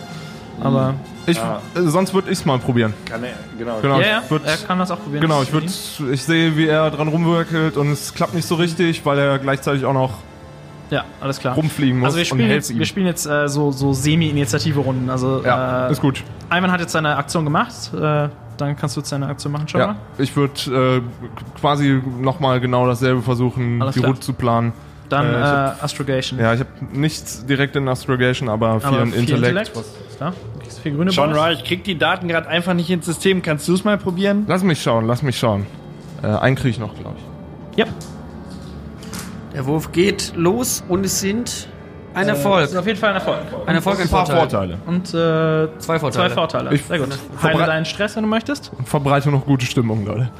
[0.63, 0.95] aber
[1.25, 1.63] Ich, Ah.
[1.75, 2.93] äh, sonst würde ich es mal probieren.
[3.07, 3.81] Kann er, genau.
[3.81, 5.23] Genau, ja, ja, ich würd, er kann das auch probieren.
[5.23, 9.07] genau, ich für ich sehe, wie er dran rumwirkelt und es klappt nicht so richtig,
[9.07, 10.13] weil er gleichzeitig auch noch.
[10.91, 11.55] Ja, alles klar.
[11.55, 12.79] rumfliegen muss Also wir und spielen hält jetzt, ihm.
[12.79, 15.09] wir spielen jetzt äh, so, so Semi-Initiative-Runden.
[15.11, 16.23] Also ja, äh, ist gut.
[16.53, 17.75] Ivan hat jetzt seine Aktion gemacht.
[17.95, 19.97] Äh, dann kannst du jetzt seine Aktion machen, schon Ja, mal.
[20.19, 24.11] ich würde äh, quasi nochmal genau dasselbe versuchen, Alles die klar.
[24.13, 24.73] Route zu planen.
[25.09, 26.39] Dann Äh, äh, ich hab- Astrogation.
[26.39, 29.77] Ja, ich habe nichts direkt in Astrogation, aber viel Aber in vier Intellekt.
[29.77, 30.33] Ist klar.
[30.55, 31.43] Du kriegst vier grüne John Bonus.
[31.43, 33.43] Ra, ich krieg die Daten gerade einfach nicht ins System.
[33.43, 34.45] Kannst du es mal probieren?
[34.47, 35.67] Lass mich schauen, lass mich schauen.
[36.23, 37.79] Äh, einen krieg ich noch, glaube ich.
[37.79, 37.87] Ja.
[39.53, 41.69] Der Wurf geht los und es sind
[42.15, 42.65] ein Das Erfolg.
[42.65, 43.39] ist auf jeden Fall ein Erfolg.
[43.67, 44.37] Ein Erfolg, ein Vorteil.
[44.37, 44.79] Vorteile.
[44.87, 46.29] Und äh, Zwei Vorteile.
[46.29, 46.75] zwei Vorteile.
[46.75, 47.09] Ich- Sehr gut.
[47.43, 48.71] Heile deinen Stress, wenn du möchtest.
[48.77, 50.31] Und verbreite noch gute Stimmung, Leute.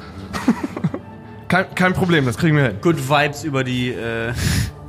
[1.47, 2.77] kein, kein Problem, das kriegen wir hin.
[2.81, 4.33] Good Vibes über die, äh,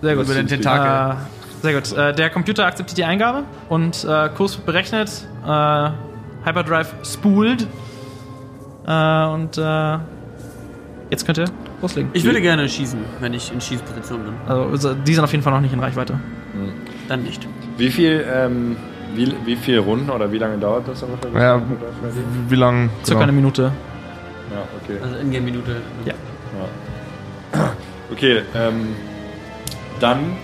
[0.01, 0.25] Sehr gut.
[0.25, 1.12] über den Tentakel.
[1.12, 1.93] Äh, sehr gut.
[1.97, 5.11] Äh, der Computer akzeptiert die Eingabe und äh, Kurs wird berechnet.
[5.47, 5.91] Äh,
[6.45, 7.66] Hyperdrive spult.
[8.87, 9.99] Äh, und äh,
[11.12, 11.44] jetzt könnt ihr
[11.80, 12.10] loslegen.
[12.14, 14.34] ich würde gerne schießen, wenn ich in Schießposition bin.
[14.48, 16.18] Also, die sind auf jeden Fall noch nicht in Reichweite.
[17.06, 17.46] Dann nicht.
[17.76, 18.76] Wie viel, ähm,
[19.14, 21.30] wie, wie viel Runden oder wie lange dauert das ungefähr?
[21.30, 22.16] Ja, der ist?
[22.48, 22.88] Wie lange?
[23.04, 23.72] Circa eine Minute.
[24.50, 24.98] Ja, okay.
[25.02, 25.76] Also Ingame-Minute.
[26.04, 26.14] Ja.
[28.10, 28.88] Okay, ähm,
[30.00, 30.36] dann,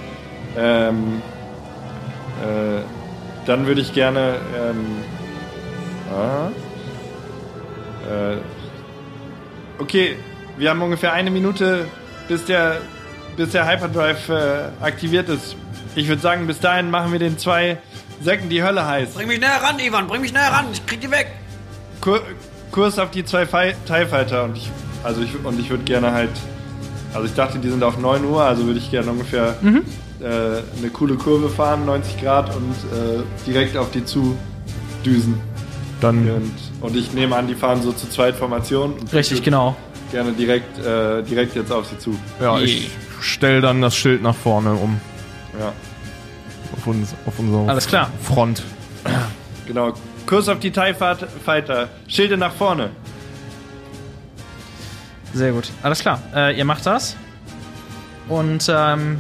[0.56, 1.22] ähm,
[2.42, 2.80] äh,
[3.46, 4.86] dann würde ich gerne, ähm,
[6.14, 6.48] ah,
[8.10, 8.36] äh,
[9.78, 10.16] okay,
[10.59, 11.86] wir haben ungefähr eine Minute,
[12.28, 12.78] bis der,
[13.36, 15.56] bis der Hyperdrive äh, aktiviert ist.
[15.94, 17.78] Ich würde sagen, bis dahin machen wir den zwei
[18.22, 19.14] Säcken die Hölle heiß.
[19.14, 21.28] Bring mich näher ran, Ivan, bring mich näher ran, ich krieg die weg.
[22.00, 22.20] Kur
[22.70, 24.70] Kurs auf die zwei Fi TIE Fighter und ich,
[25.02, 26.30] also ich, und ich würde gerne halt,
[27.14, 29.56] also ich dachte, die sind auf 9 Uhr, also würde ich gerne ungefähr
[30.20, 30.24] äh,
[30.78, 34.36] eine coole Kurve fahren, 90 Grad und äh, direkt auf die zu
[35.04, 35.40] düsen.
[36.00, 38.94] Dann Und, und ich nehme an, die fahren so zu zweit Formation.
[39.12, 39.74] Richtig, genau.
[40.11, 42.18] Gerne direkt, äh, direkt jetzt auf sie zu.
[42.40, 42.90] Ja, ich
[43.20, 44.98] stell dann das Schild nach vorne um.
[45.59, 45.72] Ja,
[46.76, 48.11] Auf, uns, auf unsere Alles klar.
[48.22, 48.62] Front.
[49.66, 49.92] genau.
[50.26, 51.88] Kurs auf die TIE Fight- Fighter.
[52.06, 52.90] Schilde nach vorne.
[55.34, 55.70] Sehr gut.
[55.82, 56.20] Alles klar.
[56.34, 57.16] Äh, ihr macht das.
[58.28, 59.18] Und ähm,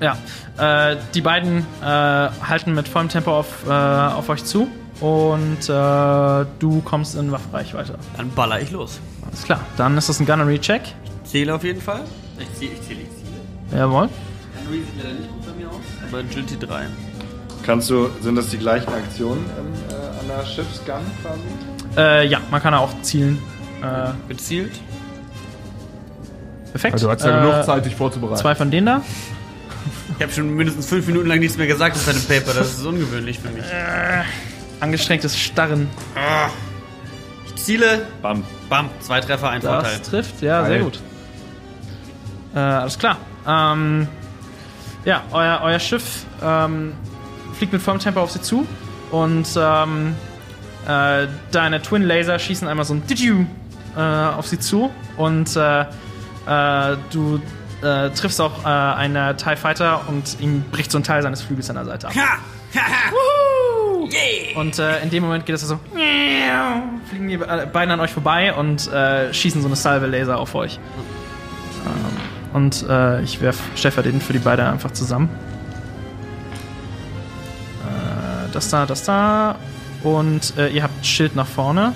[0.00, 0.16] ja,
[0.58, 4.68] äh, die beiden äh, halten mit vollem Tempo auf, äh, auf euch zu.
[5.00, 7.94] Und äh, du kommst in Waffenreichweite.
[8.16, 9.00] Dann baller ich los.
[9.30, 9.60] Alles klar.
[9.76, 10.82] Dann ist das ein Gunnery-Check.
[11.24, 12.02] Zähle auf jeden Fall.
[12.38, 13.80] Ich zähle, ich zähle, ich zähle.
[13.80, 14.08] Jawohl.
[14.56, 15.76] Gunnery sieht leider nicht gut bei mir aus.
[16.08, 16.86] Aber Agility 3.
[17.64, 21.40] Kannst du, sind das die gleichen Aktionen im, äh, an der Schiffsgun quasi?
[21.96, 23.38] Äh, ja, man kann auch zielen.
[23.82, 24.72] Äh, Gezielt.
[26.72, 26.94] perfekt.
[26.94, 28.40] Also, du hast ja äh, genug Zeit, dich vorzubereiten.
[28.40, 29.02] Zwei von denen da.
[30.16, 32.52] Ich habe schon mindestens fünf Minuten lang nichts mehr gesagt auf seinem Paper.
[32.58, 33.64] Das ist ungewöhnlich für mich.
[34.80, 35.88] Angestrengtes Starren.
[36.14, 36.69] Ich
[37.64, 38.06] ziele.
[38.22, 38.44] Bam.
[38.68, 38.88] Bam.
[39.00, 39.98] Zwei Treffer, ein Vorteil.
[39.98, 40.84] Das trifft, ja, sehr Geil.
[40.84, 41.00] gut.
[42.54, 43.16] Äh, alles klar.
[43.46, 44.08] Ähm,
[45.04, 46.92] ja, euer, euer Schiff ähm,
[47.56, 48.66] fliegt mit vollem Tempo auf sie zu
[49.10, 50.14] und ähm,
[50.86, 53.44] äh, deine Twin Laser schießen einmal so ein Didiu
[53.96, 57.40] äh, auf sie zu und äh, äh, du
[57.82, 61.70] äh, triffst auch äh, einen TIE Fighter und ihm bricht so ein Teil seines Flügels
[61.70, 62.14] an der Seite ab.
[62.14, 62.38] Ha!
[64.54, 64.60] Yeah!
[64.60, 65.78] Und äh, in dem Moment geht es so,
[67.08, 70.54] fliegen die äh, beiden an euch vorbei und äh, schießen so eine Salve Laser auf
[70.54, 70.78] euch.
[71.86, 75.28] Ähm, und äh, ich werf Stefan den für die beiden einfach zusammen.
[77.84, 79.56] Äh, das da, das da.
[80.02, 81.92] Und äh, ihr habt Schild nach vorne.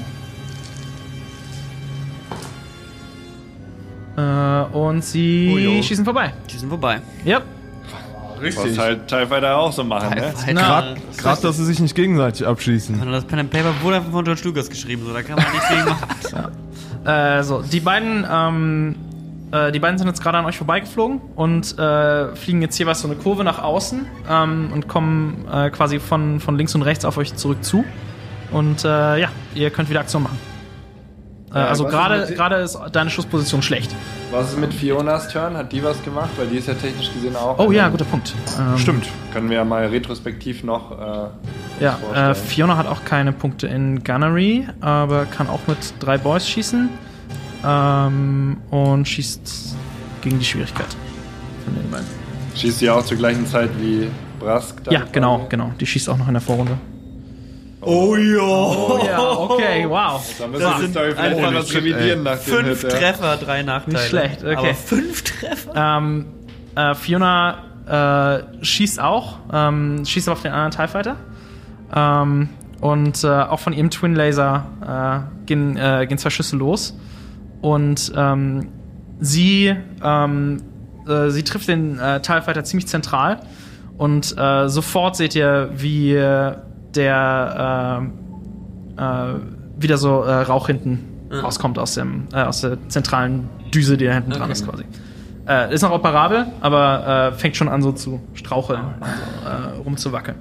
[4.72, 5.82] Und sie Oh, jo.
[5.82, 6.32] schießen vorbei.
[6.46, 7.00] Sind vorbei.
[7.24, 7.42] Ja.
[8.40, 10.34] Was halt TIE Fighter auch so machen, ne?
[11.16, 13.00] Gerade, dass sie sich nicht gegenseitig abschießen.
[13.00, 15.44] Und das Pen and Paper wurde einfach von George Lucas geschrieben, so da kann man
[15.52, 16.52] nicht viel machen.
[17.04, 18.96] Äh, so, die beiden, ähm,
[19.52, 23.08] äh, die beiden sind jetzt gerade an euch vorbeigeflogen und äh, fliegen jetzt jeweils so
[23.08, 27.18] eine Kurve nach außen ähm, und kommen äh, quasi von, von links und rechts auf
[27.18, 27.84] euch zurück zu.
[28.52, 30.38] Und äh, ja, ihr könnt wieder Aktion machen.
[31.54, 33.94] Äh, Ja, also gerade gerade ist deine Schussposition schlecht.
[34.32, 35.56] Was ist mit Fionas Turn?
[35.56, 36.30] Hat die was gemacht?
[36.36, 37.58] Weil die ist ja technisch gesehen auch.
[37.58, 38.34] Oh ja, guter Punkt.
[38.58, 39.06] Ähm, Stimmt.
[39.32, 40.90] Können wir ja mal retrospektiv noch.
[40.92, 46.18] Äh, Ja, äh, Fiona hat auch keine Punkte in Gunnery, aber kann auch mit drei
[46.18, 46.88] Boys schießen.
[47.64, 49.76] Ähm, und schießt
[50.22, 50.86] gegen die Schwierigkeit.
[51.64, 52.06] Von den beiden.
[52.56, 54.76] schießt sie auch zur gleichen Zeit wie Brask?
[54.90, 55.72] Ja, genau, genau.
[55.80, 56.76] Die schießt auch noch in der Vorrunde.
[57.84, 58.42] Oh ja!
[58.42, 60.22] Oh ja, okay, wow.
[60.38, 62.92] Da müssen Das wir sind Story vielleicht einfach mal was revidieren nach dem Fünf Hit,
[62.92, 62.98] ja.
[62.98, 63.96] Treffer, drei Nachteile.
[63.96, 64.54] Nicht schlecht, okay.
[64.56, 65.72] Aber fünf Treffer?
[65.74, 66.26] Ähm,
[66.76, 71.16] äh, Fiona äh, schießt auch, ähm, schießt aber auf den anderen TIE Fighter.
[71.94, 72.48] Ähm,
[72.80, 76.98] und äh, auch von ihrem Twin Laser äh, gehen, äh, gehen zwei Schüsse los.
[77.60, 78.68] Und ähm,
[79.20, 80.62] sie, ähm,
[81.08, 83.40] äh, sie trifft den äh, TIE Fighter ziemlich zentral.
[83.96, 86.14] Und äh, sofort seht ihr, wie
[86.96, 88.02] der
[88.98, 89.34] äh, äh,
[89.78, 91.40] wieder so äh, Rauch hinten Ah.
[91.40, 94.52] rauskommt aus, dem, äh, aus der zentralen Düse, die da hinten dran Okay.
[94.52, 94.84] ist quasi.
[95.48, 100.36] Äh, ist noch operabel, aber äh, fängt schon an so zu straucheln, also, rumzuwackeln.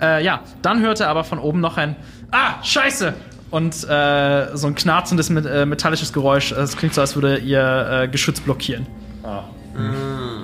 [0.00, 1.94] Ja, dann hört er aber von oben noch ein
[2.32, 3.14] Ah, scheiße!
[3.52, 6.50] Und so ein knarzendes met metallisches Geräusch.
[6.50, 8.86] Es klingt so, als würde ihr Geschütz blockieren.
[9.22, 9.44] Ah.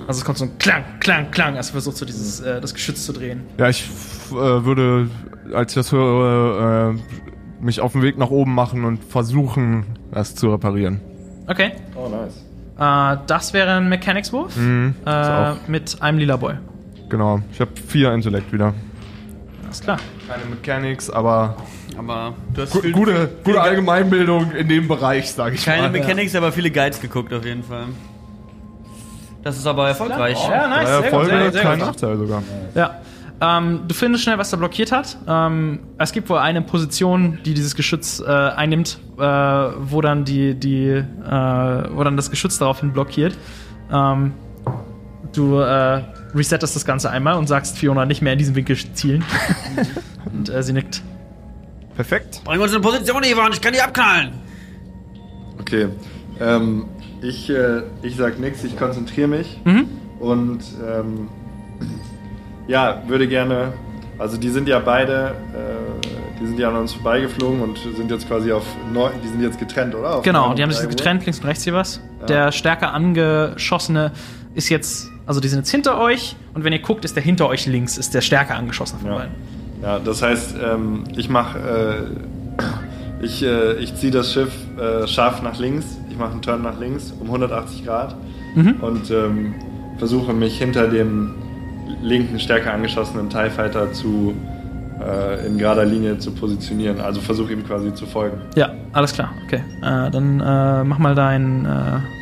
[0.08, 3.04] Also es kommt so ein Klang, Klang, Klang, als versucht so dieses, äh, das Geschütz
[3.04, 3.42] zu drehen.
[3.58, 3.84] Ja, ich
[4.30, 5.08] äh, würde,
[5.54, 10.34] als ich das höre, äh, mich auf den Weg nach oben machen und versuchen, das
[10.34, 11.00] zu reparieren.
[11.46, 11.72] Okay.
[11.94, 12.42] Oh, nice.
[12.78, 16.54] Äh, das wäre ein Mechanics-Wurf Mhm, äh, mit einem lila Boy.
[17.10, 17.40] Genau.
[17.52, 18.72] Ich habe vier Intellekt wieder.
[19.66, 19.98] Alles klar.
[20.26, 21.56] Keine Mechanics, aber
[21.98, 25.64] Aber du hast gu viel- gute, viel gute Ge- Allgemeinbildung in dem Bereich, sage ich
[25.66, 25.90] Keine mal.
[25.90, 27.86] Mechanics, aber viele Guides geguckt auf jeden Fall.
[29.42, 30.38] Das ist aber erfolgreich.
[30.48, 30.88] Ja, nice.
[30.88, 31.88] Drei Erfolge, sehr gut, sehr kein gut.
[31.88, 32.42] Nachteil sogar.
[32.74, 33.00] Ja.
[33.40, 35.16] Ähm, du findest schnell, was da blockiert hat.
[35.28, 40.54] Ähm, es gibt wohl eine Position, die dieses Geschütz äh, einnimmt, äh, wo dann die,
[40.54, 43.36] die, äh, wo dann das Geschütz daraufhin blockiert.
[43.92, 44.34] Ähm,
[45.32, 46.02] du äh,
[46.34, 49.24] resettest das Ganze einmal und sagst Fiona nicht mehr in diesen Winkel zielen.
[50.32, 51.02] und äh, sie nickt.
[51.94, 52.42] Perfekt.
[52.44, 54.32] Bring uns in Position, Ivan, ich kann die abknallen.
[55.60, 55.88] Okay.
[56.40, 56.86] Ähm,
[57.22, 59.60] ich, äh, ich sag nix, ich konzentriere mich.
[59.64, 59.86] Mhm.
[60.20, 61.28] Und ähm,
[62.66, 63.72] ja, würde gerne.
[64.18, 68.26] Also die sind ja beide, äh, die sind ja an uns vorbeigeflogen und sind jetzt
[68.26, 70.16] quasi auf neun, die sind jetzt getrennt, oder?
[70.16, 72.00] Auf Genau, die haben sich getrennt, links und rechts hier was.
[72.20, 72.26] Ja.
[72.26, 74.12] Der stärker angeschossene
[74.54, 77.48] ist jetzt, also die sind jetzt hinter euch und wenn ihr guckt, ist der hinter
[77.48, 79.16] euch links, ist der stärker angeschossene von Ja.
[79.18, 79.32] beiden.
[79.82, 82.08] Ja, das heißt, ähm, ich mache,
[83.20, 85.97] äh, ich, äh, ich ziehe das Schiff äh, scharf nach links.
[86.18, 88.16] Ich mache einen Turn nach links um 180 Grad
[88.56, 88.74] Mhm.
[88.80, 89.54] und ähm,
[89.98, 91.30] versuche mich hinter dem
[92.02, 94.34] linken stärker angeschossenen TIE Fighter zu,
[95.00, 97.00] äh, in gerader Linie zu positionieren.
[97.00, 98.38] Also versuche ihm quasi zu folgen.
[98.56, 99.62] Ja, alles klar, okay.
[99.80, 101.68] Äh, dann äh, mach mal deinen äh,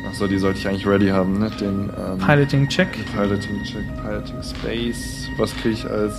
[0.07, 1.49] Achso, die sollte ich eigentlich ready haben, ne?
[1.59, 2.89] Den ähm, Piloting-Check.
[3.15, 5.27] Piloting Check, Piloting Space.
[5.39, 6.13] Was kriege ich als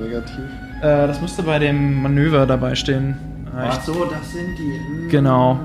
[0.00, 0.38] Negativ?
[0.80, 3.18] Äh, das müsste bei dem Manöver dabei stehen.
[3.54, 5.08] Äh, ich, so, das sind die.
[5.10, 5.60] Genau.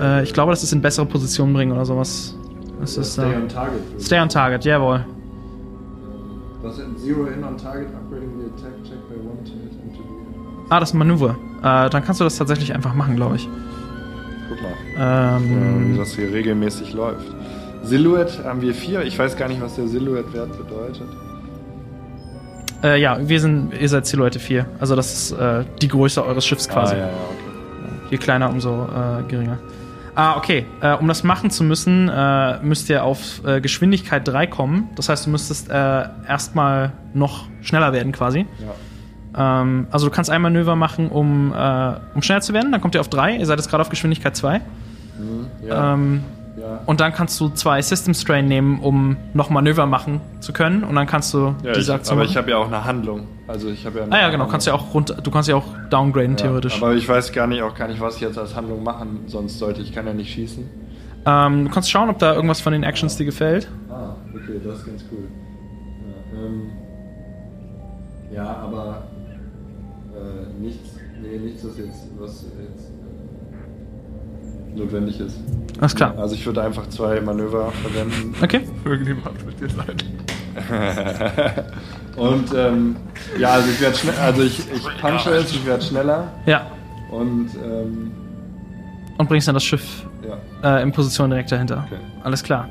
[0.00, 2.34] Äh, ich glaube, das ist in bessere Position bringen oder sowas.
[2.80, 3.80] Das ist Stay on Target.
[4.00, 5.04] Stay on Target, jawohl.
[6.62, 10.02] Was sind Zero in on Target, upgrading the attack check by one to hit into
[10.02, 10.66] the.
[10.70, 11.36] Ah, das ist ein Manöver.
[11.62, 13.48] Äh, dann kannst du das tatsächlich einfach machen, glaube ich.
[14.48, 15.52] Guck mal, äh, wie
[15.92, 17.26] Ähm, das hier regelmäßig läuft.
[17.82, 19.02] Silhouette haben wir vier.
[19.02, 21.08] Ich weiß gar nicht, was der Silhouette-Wert bedeutet.
[22.82, 24.66] äh, ja, wir sind, ihr seid Silhouette 4.
[24.78, 26.94] Also das ist äh, die Größe eures Schiffs quasi.
[26.94, 28.08] Ah, ja, ja, okay.
[28.10, 29.58] Je kleiner, umso äh, geringer.
[30.18, 30.66] Ah, okay.
[30.80, 34.88] Äh, um das machen zu müssen, äh, müsst ihr auf äh, Geschwindigkeit 3 kommen.
[34.96, 38.44] Das heißt, du müsstest äh, erstmal noch schneller werden quasi.
[38.58, 39.60] Ja.
[39.60, 42.72] Ähm, also du kannst ein Manöver machen, um, äh, um schneller zu werden.
[42.72, 43.36] Dann kommt ihr auf 3.
[43.36, 44.58] Ihr seid jetzt gerade auf Geschwindigkeit 2.
[44.58, 46.24] Mhm, ja, Ähm,
[46.60, 46.80] ja.
[46.86, 50.84] und dann kannst du zwei System Strain nehmen, um noch Manöver machen zu können.
[50.84, 52.30] Und dann kannst du ja diese ich, Aktion aber machen.
[52.30, 53.26] ich habe ja auch eine Handlung.
[53.46, 54.04] Also ich habe ja.
[54.04, 54.30] Ah ja, genau.
[54.30, 54.50] Handlung.
[54.50, 56.76] Kannst ja auch runter, du kannst ja auch downgraden, theoretisch.
[56.76, 59.58] Aber ich weiß gar nicht, auch gar nicht, was ich jetzt als Handlung machen sonst
[59.58, 59.80] sollte.
[59.82, 60.68] Ich kann ja nicht schießen.
[61.26, 63.68] Ähm, du kannst schauen, ob da irgendwas von den Actions dir gefällt.
[63.90, 65.28] Ah, okay, das ist ganz cool.
[66.32, 66.70] Ja, ähm,
[68.32, 69.08] ja aber
[70.14, 70.90] äh, nichts,
[71.20, 72.87] nee, nichts, was jetzt, was jetzt
[74.78, 75.36] notwendig ist.
[75.80, 76.14] Alles klar.
[76.18, 78.34] Also ich würde einfach zwei Manöver verwenden.
[78.42, 78.62] Okay.
[78.84, 79.96] Irgendjemand mit dir sein.
[82.16, 82.96] Und ähm,
[83.38, 86.66] ja, also ich werde schnell, also ich, ich punche es, ich werde schneller Ja.
[87.12, 88.10] und ähm,
[89.18, 90.04] Und bringst dann das Schiff
[90.62, 90.78] ja.
[90.78, 91.84] äh, in Position direkt dahinter.
[91.86, 92.00] Okay.
[92.24, 92.68] Alles klar.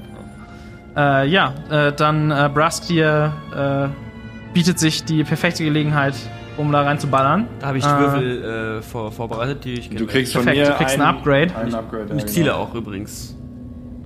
[0.97, 6.15] Äh, ja, äh, dann äh, Brask dir äh, bietet sich die perfekte Gelegenheit,
[6.57, 7.47] um da rein zu ballern.
[7.59, 10.65] Da habe ich die Äh, Würfel äh, vor, vorbereitet, die ich Du kriegst von Perfekt,
[10.67, 11.55] mir du kriegst ein Upgrade.
[11.55, 12.57] Ein Upgrade Und ich ja, ziele genau.
[12.57, 13.35] auch übrigens.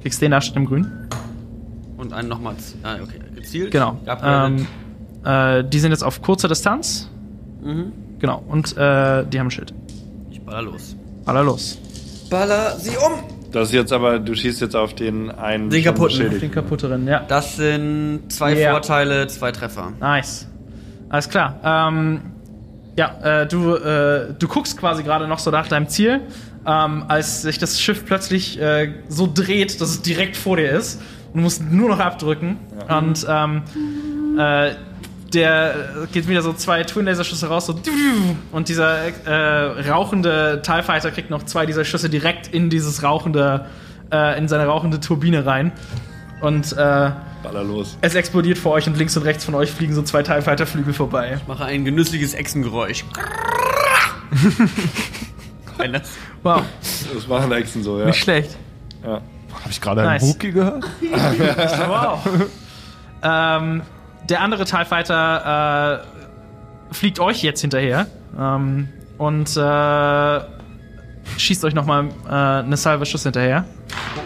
[0.02, 0.88] Kriegst den da im Grün.
[1.98, 2.56] Und einen nochmal.
[2.84, 3.20] Ah, okay.
[3.36, 3.72] Gezielt.
[3.72, 3.98] Genau.
[4.24, 4.68] Ähm,
[5.24, 7.10] äh, die sind jetzt auf kurzer Distanz.
[7.64, 7.92] mhm.
[8.20, 8.44] Genau.
[8.48, 9.74] Und äh, die haben ein Schild.
[10.30, 10.96] Ich baller los.
[11.26, 11.80] Baller los.
[12.30, 13.14] Baller sie um!
[13.52, 16.06] Das ist jetzt aber, du schießt jetzt auf den einen Den kaputten.
[16.20, 16.40] beschädigten.
[16.40, 17.24] Den kaputteren, ja.
[17.28, 18.72] Das sind zwei Ja.
[18.72, 19.92] Vorteile, zwei Treffer.
[20.00, 20.48] Nice.
[21.10, 21.56] Alles klar.
[21.64, 22.22] Ähm,
[22.98, 26.22] ja, äh, du, äh, du guckst quasi gerade noch so nach deinem Ziel,
[26.68, 31.02] ähm, als sich das Schiff plötzlich äh, so dreht, dass es direkt vor dir ist.
[31.28, 32.58] Und du musst nur noch abdrücken.
[32.90, 33.64] Und ähm,
[34.38, 34.72] äh,
[35.34, 37.80] der geht wieder so zwei Twin Laser Schüsse raus so
[38.52, 43.66] und dieser äh, rauchende TIE Fighter kriegt noch zwei dieser Schüsse direkt in dieses rauchende
[44.12, 45.72] äh, in seine rauchende Turbine rein
[46.42, 47.12] und äh,
[47.44, 47.98] Baller los.
[48.02, 50.66] es explodiert vor euch und links und rechts von euch fliegen so zwei TIE Fighter
[50.66, 51.40] Flügel vorbei.
[51.48, 53.04] Mache ein genüssliches Echsengeräusch.
[56.44, 56.62] Wow,
[57.14, 58.06] Das machen Echsen so, ja.
[58.06, 58.56] nicht schlecht.
[59.04, 59.22] ja.
[59.54, 60.24] Habe ich gerade Nice.
[60.24, 60.86] einen Wookie gehört?
[61.88, 62.20] Wow.
[63.24, 63.82] ähm,
[64.30, 66.04] der andere TIE Fighter
[66.92, 68.08] äh, fliegt euch jetzt hinterher
[68.40, 70.40] ähm, und äh,
[71.38, 73.66] schießt euch nochmal äh, eine Salve Schuss hinterher.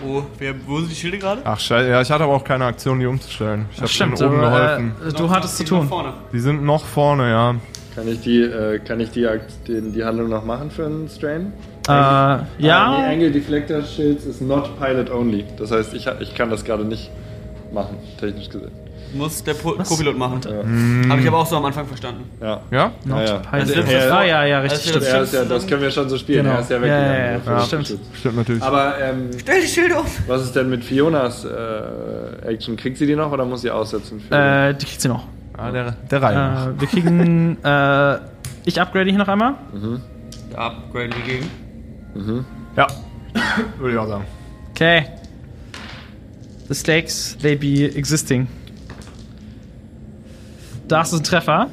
[0.06, 0.24] Oh, oh.
[0.38, 1.42] Wer, wo sind die Schilde gerade?
[1.44, 1.90] Ach, scheiße.
[1.90, 3.66] Ja, ich hatte aber auch keine Aktion, die umzustellen.
[3.72, 4.96] Ich habe Stimmt, oben du, geholfen.
[5.08, 5.88] äh, du hattest zu tun.
[5.88, 6.14] Vorne.
[6.34, 7.56] Die sind noch vorne, ja.
[7.96, 9.28] Kann ich die, äh, kann ich die,
[9.68, 11.54] den, die Handlung noch machen für einen Strain?
[11.88, 15.46] Äh, Ah, nee, ja, Angle Deflector Shields ist not pilot only.
[15.58, 17.12] Das heißt, ich, ich kann das gerade nicht
[17.72, 18.72] machen, technisch gesehen.
[19.16, 20.42] Muss der Co-Pilot machen.
[20.44, 21.10] Ja.
[21.10, 22.26] Habe ich aber auch so am Anfang verstanden.
[22.42, 22.62] Ja.
[22.72, 22.92] Ja?
[23.06, 23.16] Ja.
[23.16, 23.42] pilot.
[23.52, 24.94] Also, Das ah, ja, ja, richtig.
[24.96, 25.34] Also, stimmt.
[25.34, 26.44] Ja, das können wir schon so spielen.
[26.44, 26.56] Genau.
[26.56, 27.16] Er ist ja Ja, weggegangen.
[27.46, 27.98] ja, ja, ja, stimmt.
[28.14, 28.62] Stimmt natürlich.
[28.64, 30.06] Aber ähm, Stell die Schilde um!
[30.28, 32.76] was ist denn mit Fionas äh, Action?
[32.76, 34.20] Kriegt sie die noch oder muss sie aussetzen?
[34.20, 34.36] Für
[34.70, 35.26] Äh, die kriegt sie noch.
[35.58, 36.74] ah, der, der Reihe.
[36.78, 37.58] Äh, wir kriegen.
[37.64, 38.18] äh,
[38.66, 39.54] ich upgrade hier noch einmal.
[40.56, 42.46] Upgraden wir gegen.
[42.76, 42.88] Ja.
[43.80, 44.26] Würde ich auch sagen.
[44.72, 45.06] Okay.
[46.68, 48.48] The stakes, they be existing.
[50.88, 51.68] Das ist ein Treffer.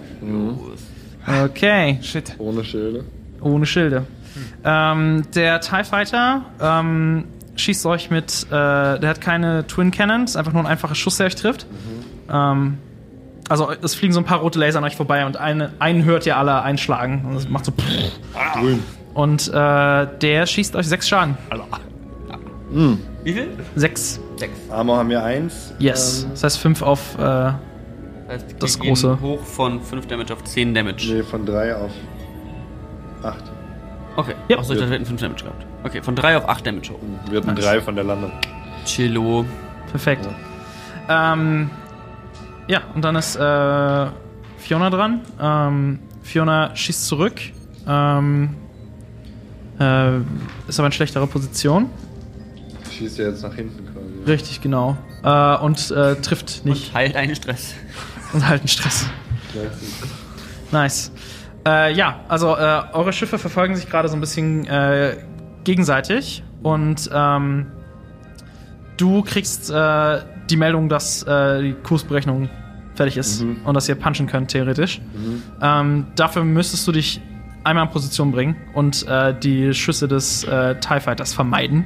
[1.45, 1.99] Okay.
[2.03, 2.35] Shit.
[2.39, 3.05] ohne Schilde.
[3.41, 4.07] Ohne Schilde.
[4.65, 7.25] Ähm, der TIE Fighter ähm,
[7.57, 8.47] schießt euch mit.
[8.49, 11.67] Äh, der hat keine Twin Cannons, einfach nur ein einfaches Schuss, der euch trifft.
[12.31, 12.79] Ähm,
[13.49, 16.25] also, es fliegen so ein paar rote Laser an euch vorbei und eine, einen hört
[16.27, 17.25] ihr alle einschlagen.
[17.29, 17.73] Und es macht so.
[18.55, 18.83] Grün.
[19.15, 21.37] Und äh, der schießt euch sechs Schaden.
[23.25, 23.49] Wie viel?
[23.77, 24.19] Sechs.
[24.37, 24.53] Sechs.
[24.71, 25.75] Armor haben wir eins.
[25.79, 26.23] Yes.
[26.25, 27.19] Ähm, Das heißt fünf auf.
[27.19, 27.53] Äh,
[28.33, 29.21] Das, heißt, die Das große.
[29.21, 31.13] hoch von 5 Damage auf 10 Damage.
[31.13, 31.91] nee, von drei auf
[33.23, 33.45] acht.
[34.17, 34.35] Okay.
[34.49, 34.59] Ja.
[34.59, 35.67] Achso, ich dachte, wir hätten 5 Damage gehabt.
[35.85, 36.99] Okay, von 3 auf 8 Damage hoch.
[37.31, 37.65] Wir hatten Nice.
[37.65, 38.33] drei von der Landung.
[38.85, 39.45] Chillo.
[39.91, 40.27] perfekt.
[41.09, 41.71] Ähm,
[42.69, 44.07] ja, und dann ist äh,
[44.59, 45.21] Fiona dran.
[45.41, 47.41] Ähm, Fiona schießt zurück.
[47.87, 48.55] Ähm,
[49.81, 50.19] äh,
[50.69, 51.91] ist aber in schlechterer Position.
[52.91, 54.31] Schießt ja jetzt nach hinten quasi.
[54.31, 54.97] Richtig, genau.
[55.25, 56.89] Äh, und äh, trifft nicht.
[56.89, 57.75] Und heilt einen Stress.
[58.33, 59.07] Und halt einen Stress.
[60.71, 61.13] Nice.
[61.67, 65.17] Äh, ja, also äh, eure Schiffe verfolgen sich gerade so ein bisschen äh,
[65.65, 67.67] gegenseitig und ähm,
[68.97, 70.19] du kriegst äh,
[70.51, 72.49] die Meldung, dass äh, die Kursberechnung
[72.95, 73.59] fertig ist Mhm.
[73.65, 75.01] und dass ihr punchen könnt, theoretisch.
[75.63, 77.21] Ähm, dafür müsstest du dich
[77.65, 81.85] einmal in Position bringen und äh, die Schüsse des TIE Fighters vermeiden.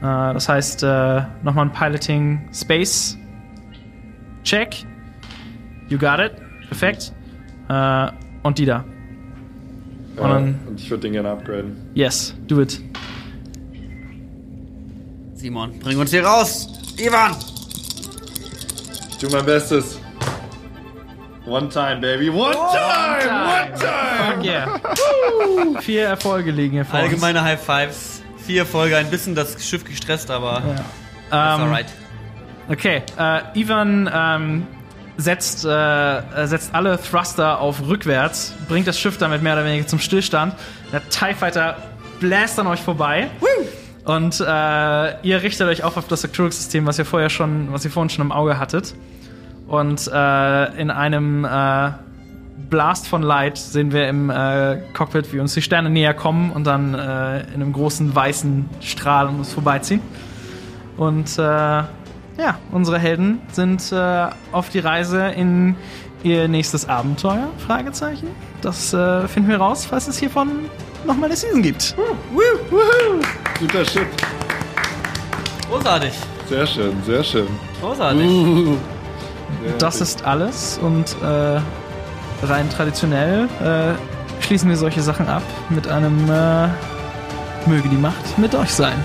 [0.00, 3.16] Äh, das heißt, nochmal ein Piloting Space
[4.42, 4.84] Check.
[5.92, 6.32] You got it.
[6.68, 7.12] Perfekt.
[7.68, 8.08] Äh,
[8.42, 8.82] und die da.
[10.16, 11.76] Ja, Und dann- und ich würde den gerne upgraden.
[11.92, 12.80] Yes, do it.
[15.34, 16.66] Simon, bring uns hier raus!
[16.98, 17.32] Ivan!
[19.10, 19.98] Ich tu mein Bestes.
[21.44, 22.30] One time, baby.
[22.30, 23.30] One time!
[23.30, 24.34] One time!
[24.36, 25.80] Fuck yeah.
[25.80, 27.08] Vier Erfolge liegen hier vor uns.
[27.10, 28.22] Allgemeine High Fives.
[28.38, 30.74] Vier Folge, ein bisschen das Schiff gestresst, aber Ja.
[30.74, 30.80] ist
[31.32, 31.86] Ähm, alright.
[32.70, 34.66] Okay, äh, Ivan ähm,
[35.16, 39.86] setzt, äh, äh, setzt alle Thruster auf rückwärts, bringt das Schiff damit mehr oder weniger
[39.86, 40.54] zum Stillstand.
[40.92, 41.76] Der TIE Fighter
[42.20, 43.28] bläst an euch vorbei.
[44.04, 44.44] Und äh,
[45.22, 48.24] ihr richtet euch auch auf das Arcturus-System, was ihr vorher schon, was ihr vorhin schon
[48.24, 48.94] im Auge hattet.
[49.68, 51.90] Und äh, in einem äh,
[52.68, 56.64] Blast von Light sehen wir im äh, Cockpit, wie uns die Sterne näher kommen und
[56.64, 60.00] dann in einem großen weißen Strahl an uns vorbeiziehen.
[60.96, 61.38] Und
[62.38, 65.76] ja, unsere Helden sind äh, auf die Reise in
[66.22, 67.48] ihr nächstes Abenteuer?
[67.58, 68.28] Fragezeichen.
[68.60, 70.66] Das äh, finden wir raus, falls es hiervon
[71.06, 71.96] nochmal eine Season gibt.
[73.58, 74.06] Guter Shit.
[75.68, 76.12] Großartig.
[76.48, 77.48] Sehr schön, sehr schön.
[77.80, 78.26] Großartig.
[78.26, 78.76] Uh.
[79.78, 81.60] Das ist alles und äh,
[82.46, 86.68] rein traditionell äh, schließen wir solche Sachen ab mit einem äh,
[87.68, 88.96] Möge die Macht mit euch sein.